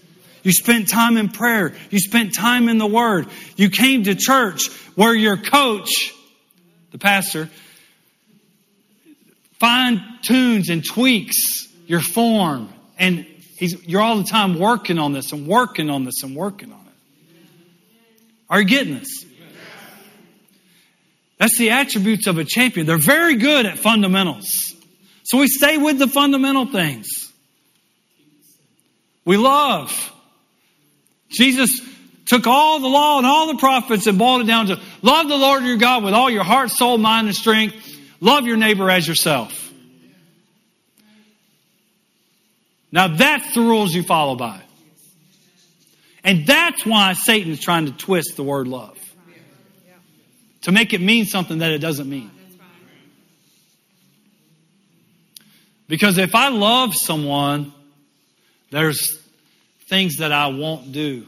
You 0.43 0.53
spent 0.53 0.88
time 0.88 1.18
in 1.18 1.30
prayer. 1.30 1.74
You 1.89 1.99
spent 1.99 2.34
time 2.34 2.70
in 2.70 2.78
the 2.78 2.88
Word. 2.88 3.28
You 3.57 3.70
came 3.70 4.05
to 4.05 4.16
church 4.16 4.70
where 4.95 5.14
your 5.14 5.36
coach, 5.36 6.14
the 6.91 6.97
pastor, 6.97 7.49
fine 9.59 10.01
tunes 10.22 10.70
and 10.70 10.86
tweaks 10.86 11.72
your 11.93 12.01
form. 12.01 12.73
And 12.97 13.19
he's, 13.19 13.85
you're 13.87 14.01
all 14.01 14.17
the 14.17 14.23
time 14.23 14.57
working 14.57 14.97
on 14.97 15.13
this 15.13 15.31
and 15.31 15.45
working 15.45 15.91
on 15.91 16.05
this 16.05 16.23
and 16.23 16.35
working 16.35 16.71
on 16.71 16.79
it. 16.79 17.39
Are 18.49 18.59
you 18.59 18.67
getting 18.67 18.95
this? 18.97 19.25
That's 21.37 21.55
the 21.57 21.69
attributes 21.69 22.25
of 22.25 22.39
a 22.39 22.45
champion. 22.45 22.87
They're 22.87 22.97
very 22.97 23.35
good 23.35 23.67
at 23.67 23.77
fundamentals. 23.77 24.73
So 25.23 25.37
we 25.37 25.47
stay 25.47 25.77
with 25.77 25.99
the 25.99 26.07
fundamental 26.07 26.65
things. 26.65 27.31
We 29.23 29.37
love. 29.37 30.11
Jesus 31.29 31.79
took 32.25 32.47
all 32.47 32.79
the 32.79 32.87
law 32.87 33.19
and 33.19 33.27
all 33.27 33.47
the 33.47 33.57
prophets 33.57 34.07
and 34.07 34.17
boiled 34.17 34.41
it 34.41 34.47
down 34.47 34.65
to 34.67 34.79
love 35.03 35.27
the 35.27 35.37
Lord 35.37 35.63
your 35.63 35.77
God 35.77 36.03
with 36.03 36.15
all 36.15 36.29
your 36.29 36.43
heart, 36.43 36.71
soul, 36.71 36.97
mind, 36.97 37.27
and 37.27 37.35
strength. 37.35 37.75
Love 38.19 38.47
your 38.47 38.57
neighbor 38.57 38.89
as 38.89 39.07
yourself. 39.07 39.63
Now 42.93 43.07
that's 43.07 43.55
the 43.55 43.61
rules 43.61 43.91
you 43.91 44.03
follow 44.03 44.35
by. 44.35 44.61
And 46.23 46.45
that's 46.45 46.85
why 46.85 47.13
Satan's 47.13 47.59
trying 47.59 47.87
to 47.87 47.91
twist 47.91 48.35
the 48.35 48.43
word 48.43 48.67
love. 48.67 48.97
To 50.61 50.71
make 50.71 50.93
it 50.93 51.01
mean 51.01 51.25
something 51.25 51.57
that 51.57 51.71
it 51.71 51.79
doesn't 51.79 52.07
mean. 52.07 52.29
Because 55.87 56.19
if 56.19 56.35
I 56.35 56.49
love 56.49 56.95
someone, 56.95 57.73
there's 58.69 59.19
things 59.87 60.17
that 60.17 60.31
I 60.31 60.47
won't 60.47 60.91
do. 60.91 61.25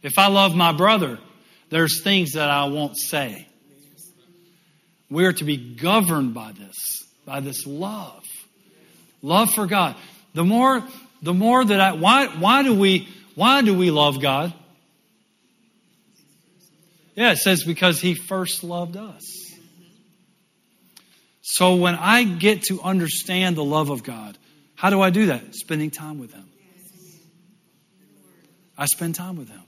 If 0.00 0.16
I 0.16 0.28
love 0.28 0.54
my 0.54 0.70
brother, 0.70 1.18
there's 1.70 2.02
things 2.02 2.34
that 2.34 2.48
I 2.48 2.66
won't 2.66 2.96
say. 2.96 3.48
We're 5.10 5.32
to 5.32 5.44
be 5.44 5.56
governed 5.74 6.34
by 6.34 6.52
this, 6.52 7.04
by 7.28 7.40
this 7.40 7.66
love. 7.66 8.24
Love 9.20 9.52
for 9.52 9.66
God. 9.66 9.94
The 10.32 10.44
more, 10.44 10.82
the 11.20 11.34
more 11.34 11.64
that 11.64 11.78
I, 11.78 11.92
why, 11.92 12.26
why 12.26 12.62
do 12.62 12.74
we, 12.74 13.06
why 13.34 13.60
do 13.62 13.76
we 13.76 13.90
love 13.90 14.20
God? 14.20 14.52
Yeah, 17.14 17.32
it 17.32 17.36
says 17.36 17.64
because 17.64 18.00
He 18.00 18.14
first 18.14 18.64
loved 18.64 18.96
us. 18.96 19.24
So 21.42 21.76
when 21.76 21.96
I 21.96 22.24
get 22.24 22.62
to 22.64 22.80
understand 22.80 23.56
the 23.56 23.64
love 23.64 23.90
of 23.90 24.04
God, 24.04 24.38
how 24.74 24.90
do 24.90 25.00
I 25.00 25.10
do 25.10 25.26
that? 25.26 25.54
Spending 25.54 25.90
time 25.90 26.18
with 26.18 26.32
Him. 26.32 26.48
I 28.76 28.86
spend 28.86 29.16
time 29.16 29.36
with 29.36 29.50
Him. 29.50 29.62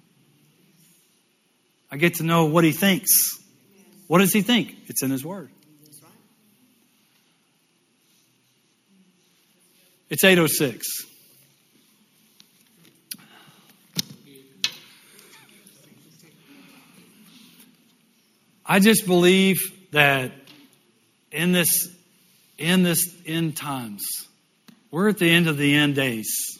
I 1.90 1.96
get 1.96 2.14
to 2.14 2.22
know 2.22 2.46
what 2.46 2.64
He 2.64 2.72
thinks. 2.72 3.38
What 4.06 4.20
does 4.20 4.32
He 4.32 4.40
think? 4.40 4.74
It's 4.86 5.02
in 5.02 5.10
His 5.10 5.24
Word. 5.24 5.50
It's 10.10 10.24
806. 10.24 11.06
I 18.66 18.80
just 18.80 19.06
believe 19.06 19.60
that 19.92 20.32
in 21.30 21.52
this 21.52 21.88
in 22.58 22.82
this 22.82 23.08
end 23.24 23.56
times, 23.56 24.04
we're 24.90 25.08
at 25.08 25.18
the 25.18 25.30
end 25.30 25.46
of 25.46 25.56
the 25.56 25.74
end 25.74 25.94
days. 25.94 26.58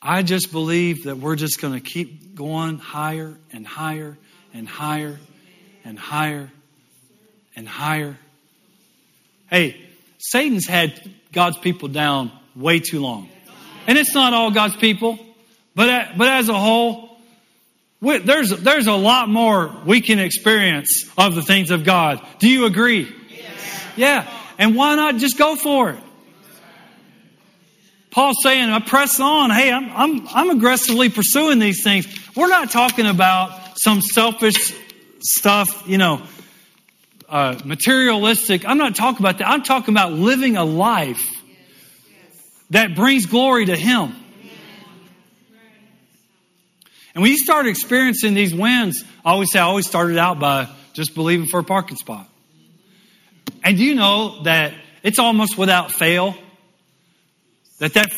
I 0.00 0.22
just 0.22 0.50
believe 0.50 1.04
that 1.04 1.18
we're 1.18 1.36
just 1.36 1.60
going 1.60 1.74
to 1.74 1.80
keep 1.80 2.34
going 2.34 2.78
higher 2.78 3.38
and 3.52 3.66
higher 3.66 4.16
and 4.54 4.66
higher 4.66 5.20
and 5.84 5.98
higher 5.98 6.50
and 7.54 7.68
higher. 7.68 8.18
Hey, 9.48 9.83
Satan's 10.26 10.66
had 10.66 10.98
God's 11.32 11.58
people 11.58 11.88
down 11.88 12.32
way 12.56 12.80
too 12.80 12.98
long. 13.00 13.28
And 13.86 13.98
it's 13.98 14.14
not 14.14 14.32
all 14.32 14.50
God's 14.50 14.74
people, 14.74 15.18
but, 15.74 16.16
but 16.16 16.28
as 16.28 16.48
a 16.48 16.58
whole, 16.58 17.18
there's, 18.00 18.48
there's 18.48 18.86
a 18.86 18.94
lot 18.94 19.28
more 19.28 19.70
we 19.84 20.00
can 20.00 20.18
experience 20.18 21.04
of 21.18 21.34
the 21.34 21.42
things 21.42 21.70
of 21.70 21.84
God. 21.84 22.26
Do 22.38 22.48
you 22.48 22.64
agree? 22.64 23.14
Yes. 23.28 23.84
Yeah. 23.96 24.30
And 24.56 24.74
why 24.74 24.96
not 24.96 25.16
just 25.16 25.36
go 25.36 25.56
for 25.56 25.90
it? 25.90 26.00
Paul's 28.10 28.38
saying, 28.42 28.70
I 28.70 28.78
press 28.78 29.20
on. 29.20 29.50
Hey, 29.50 29.70
I'm, 29.70 29.90
I'm, 29.90 30.28
I'm 30.28 30.50
aggressively 30.56 31.10
pursuing 31.10 31.58
these 31.58 31.84
things. 31.84 32.06
We're 32.34 32.48
not 32.48 32.70
talking 32.70 33.06
about 33.06 33.78
some 33.78 34.00
selfish 34.00 34.72
stuff, 35.20 35.86
you 35.86 35.98
know, 35.98 36.22
uh, 37.28 37.58
materialistic. 37.64 38.66
I'm 38.66 38.78
not 38.78 38.94
talking 38.94 39.20
about 39.20 39.38
that. 39.38 39.48
I'm 39.48 39.62
talking 39.62 39.94
about 39.94 40.12
living 40.12 40.56
a 40.56 40.64
life 40.64 41.30
that 42.70 42.94
brings 42.94 43.26
glory 43.26 43.66
to 43.66 43.76
Him. 43.76 44.14
And 47.14 47.22
when 47.22 47.30
you 47.30 47.38
start 47.38 47.66
experiencing 47.66 48.34
these 48.34 48.54
wins, 48.54 49.04
I 49.24 49.30
always 49.30 49.52
say 49.52 49.60
I 49.60 49.62
always 49.62 49.86
started 49.86 50.18
out 50.18 50.40
by 50.40 50.68
just 50.94 51.14
believing 51.14 51.46
for 51.46 51.60
a 51.60 51.64
parking 51.64 51.96
spot. 51.96 52.28
And 53.62 53.76
do 53.76 53.84
you 53.84 53.94
know 53.94 54.42
that 54.42 54.74
it's 55.02 55.18
almost 55.18 55.56
without 55.56 55.92
fail 55.92 56.34
that 57.78 57.94
that 57.94 58.10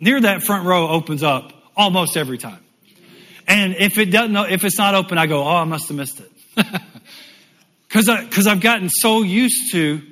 near 0.00 0.20
that 0.20 0.42
front 0.42 0.66
row 0.66 0.88
opens 0.88 1.22
up 1.22 1.52
almost 1.76 2.16
every 2.16 2.38
time. 2.38 2.58
And 3.46 3.76
if 3.76 3.98
it 3.98 4.06
doesn't, 4.06 4.36
if 4.50 4.64
it's 4.64 4.78
not 4.78 4.94
open, 4.94 5.18
I 5.18 5.26
go, 5.26 5.44
oh, 5.44 5.56
I 5.56 5.64
must 5.64 5.88
have 5.88 5.96
missed 5.96 6.20
it. 6.20 6.32
Because 7.88 8.46
I've 8.46 8.60
gotten 8.60 8.88
so 8.88 9.22
used 9.22 9.72
to 9.72 10.02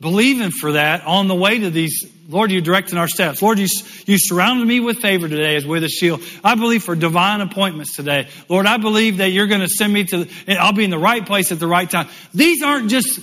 believing 0.00 0.50
for 0.50 0.72
that 0.72 1.06
on 1.06 1.28
the 1.28 1.34
way 1.34 1.60
to 1.60 1.70
these. 1.70 2.04
Lord, 2.28 2.50
you're 2.50 2.60
directing 2.60 2.98
our 2.98 3.08
steps. 3.08 3.40
Lord, 3.40 3.58
you, 3.58 3.68
you 4.06 4.18
surrounded 4.18 4.66
me 4.66 4.80
with 4.80 4.98
favor 4.98 5.28
today 5.28 5.54
as 5.56 5.64
with 5.64 5.84
a 5.84 5.88
shield. 5.88 6.22
I 6.42 6.56
believe 6.56 6.82
for 6.82 6.96
divine 6.96 7.40
appointments 7.40 7.94
today. 7.94 8.28
Lord, 8.48 8.66
I 8.66 8.78
believe 8.78 9.18
that 9.18 9.30
you're 9.30 9.46
going 9.46 9.60
to 9.60 9.68
send 9.68 9.92
me 9.92 10.04
to, 10.04 10.28
I'll 10.48 10.72
be 10.72 10.84
in 10.84 10.90
the 10.90 10.98
right 10.98 11.24
place 11.24 11.52
at 11.52 11.60
the 11.60 11.66
right 11.66 11.88
time. 11.88 12.08
These 12.34 12.62
aren't 12.62 12.90
just 12.90 13.20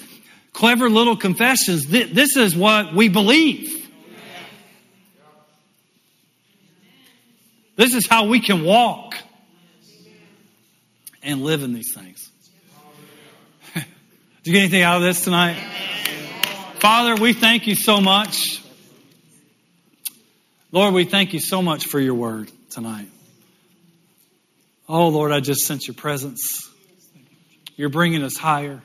clever 0.54 0.90
little 0.90 1.18
confessions. 1.18 1.88
This 1.88 2.38
is 2.38 2.56
what 2.56 2.94
we 2.94 3.10
believe. 3.10 3.76
This 7.76 7.94
is 7.94 8.08
how 8.08 8.28
we 8.28 8.40
can 8.40 8.64
walk 8.64 9.16
and 11.24 11.42
live 11.42 11.64
in 11.64 11.74
these 11.74 11.94
things. 11.94 12.30
Do 13.74 13.82
you 14.44 14.54
get 14.54 14.60
anything 14.60 14.82
out 14.84 14.98
of 14.98 15.04
this 15.04 15.24
tonight? 15.24 15.58
Father, 16.80 17.16
we 17.16 17.34
thank 17.34 17.68
you 17.68 17.76
so 17.76 18.00
much. 18.00 18.64
Lord, 20.72 20.94
we 20.94 21.06
thank 21.06 21.34
you 21.34 21.40
so 21.40 21.62
much 21.62 21.86
for 21.86 22.00
your 22.00 22.14
word 22.14 22.52
tonight. 22.70 23.10
Oh, 24.88 25.10
Lord, 25.10 25.32
I 25.32 25.40
just 25.40 25.62
sense 25.62 25.88
your 25.88 25.96
presence. 25.96 26.70
You're 27.76 27.90
bringing 27.90 28.24
us 28.24 28.38
higher. 28.38 28.82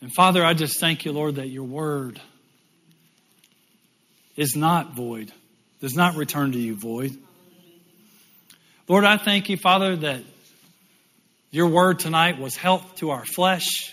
And 0.00 0.12
Father, 0.12 0.44
I 0.44 0.54
just 0.54 0.78
thank 0.78 1.04
you, 1.04 1.12
Lord, 1.12 1.36
that 1.36 1.48
your 1.48 1.64
word 1.64 2.20
is 4.36 4.54
not 4.54 4.94
void 4.94 5.32
does 5.80 5.94
not 5.94 6.16
return 6.16 6.52
to 6.52 6.58
you 6.58 6.74
void. 6.74 7.16
Lord, 8.88 9.04
I 9.04 9.16
thank 9.16 9.48
you, 9.48 9.56
Father, 9.56 9.96
that 9.96 10.22
your 11.50 11.66
word 11.66 11.98
tonight 11.98 12.38
was 12.38 12.54
health 12.54 12.94
to 12.98 13.10
our 13.10 13.24
flesh. 13.24 13.92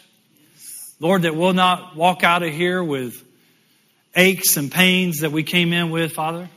Lord, 0.99 1.23
that 1.23 1.35
we'll 1.35 1.53
not 1.53 1.95
walk 1.95 2.23
out 2.23 2.43
of 2.43 2.53
here 2.53 2.83
with 2.83 3.19
aches 4.15 4.55
and 4.55 4.71
pains 4.71 5.21
that 5.21 5.31
we 5.31 5.41
came 5.41 5.73
in 5.73 5.89
with, 5.89 6.11
Father. 6.13 6.47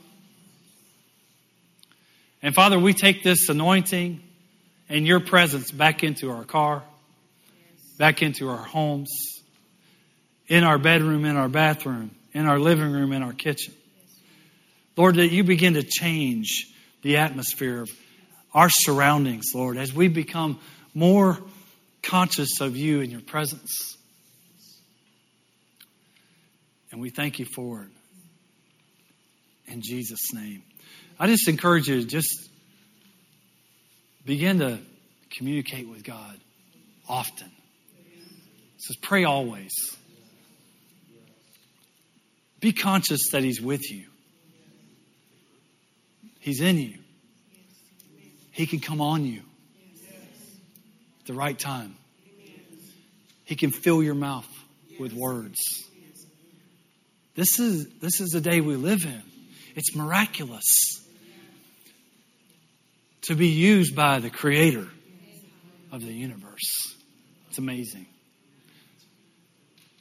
And 2.43 2.53
Father, 2.53 2.77
we 2.77 2.93
take 2.93 3.23
this 3.23 3.49
anointing 3.49 4.21
and 4.87 5.07
your 5.07 5.19
presence 5.19 5.71
back 5.71 6.03
into 6.03 6.29
our 6.29 6.43
car, 6.43 6.83
back 7.97 8.21
into 8.21 8.49
our 8.49 8.63
homes, 8.63 9.41
in 10.47 10.63
our 10.63 10.77
bedroom, 10.77 11.25
in 11.25 11.37
our 11.37 11.49
bathroom, 11.49 12.11
in 12.33 12.45
our 12.45 12.59
living 12.59 12.91
room, 12.91 13.13
in 13.13 13.23
our 13.23 13.33
kitchen. 13.33 13.73
Lord, 14.95 15.15
that 15.15 15.29
you 15.29 15.43
begin 15.43 15.73
to 15.73 15.81
change 15.81 16.71
the 17.01 17.17
atmosphere 17.17 17.81
of 17.81 17.89
our 18.57 18.69
surroundings, 18.71 19.53
Lord, 19.53 19.77
as 19.77 19.93
we 19.93 20.07
become 20.07 20.59
more 20.95 21.37
conscious 22.01 22.59
of 22.59 22.75
you 22.75 23.01
and 23.01 23.11
your 23.11 23.21
presence. 23.21 23.95
And 26.91 26.99
we 26.99 27.11
thank 27.11 27.37
you 27.37 27.45
for 27.45 27.83
it. 27.83 27.89
In 29.71 29.81
Jesus' 29.81 30.33
name. 30.33 30.63
I 31.19 31.27
just 31.27 31.47
encourage 31.47 31.87
you 31.87 32.01
to 32.01 32.07
just 32.07 32.49
begin 34.25 34.57
to 34.57 34.79
communicate 35.29 35.87
with 35.87 36.03
God 36.03 36.35
often. 37.07 37.51
Says, 38.77 38.95
pray 38.95 39.23
always. 39.23 39.95
Be 42.59 42.73
conscious 42.73 43.29
that 43.33 43.43
He's 43.43 43.61
with 43.61 43.91
you. 43.91 44.05
He's 46.39 46.59
in 46.59 46.79
you. 46.79 46.97
He 48.57 48.65
can 48.65 48.79
come 48.79 49.01
on 49.01 49.23
you 49.23 49.43
at 51.19 51.27
the 51.27 51.35
right 51.35 51.57
time. 51.57 51.95
He 53.45 53.55
can 53.55 53.69
fill 53.69 54.01
your 54.01 54.15
mouth 54.15 54.47
with 54.99 55.13
words. 55.13 55.59
This 57.35 57.59
is, 57.59 57.87
this 58.01 58.19
is 58.19 58.31
the 58.31 58.41
day 58.41 58.61
we 58.61 58.75
live 58.75 59.05
in. 59.05 59.21
It's 59.75 59.95
miraculous 59.95 61.05
to 63.21 63.35
be 63.35 63.49
used 63.49 63.95
by 63.95 64.17
the 64.17 64.31
creator 64.31 64.87
of 65.91 66.01
the 66.01 66.11
universe. 66.11 66.95
It's 67.49 67.59
amazing. 67.59 68.07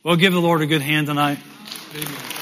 Well, 0.02 0.16
give 0.16 0.32
the 0.32 0.40
Lord 0.40 0.62
a 0.62 0.66
good 0.66 0.80
hand 0.80 1.08
tonight. 1.08 1.40
Amen. 1.94 2.35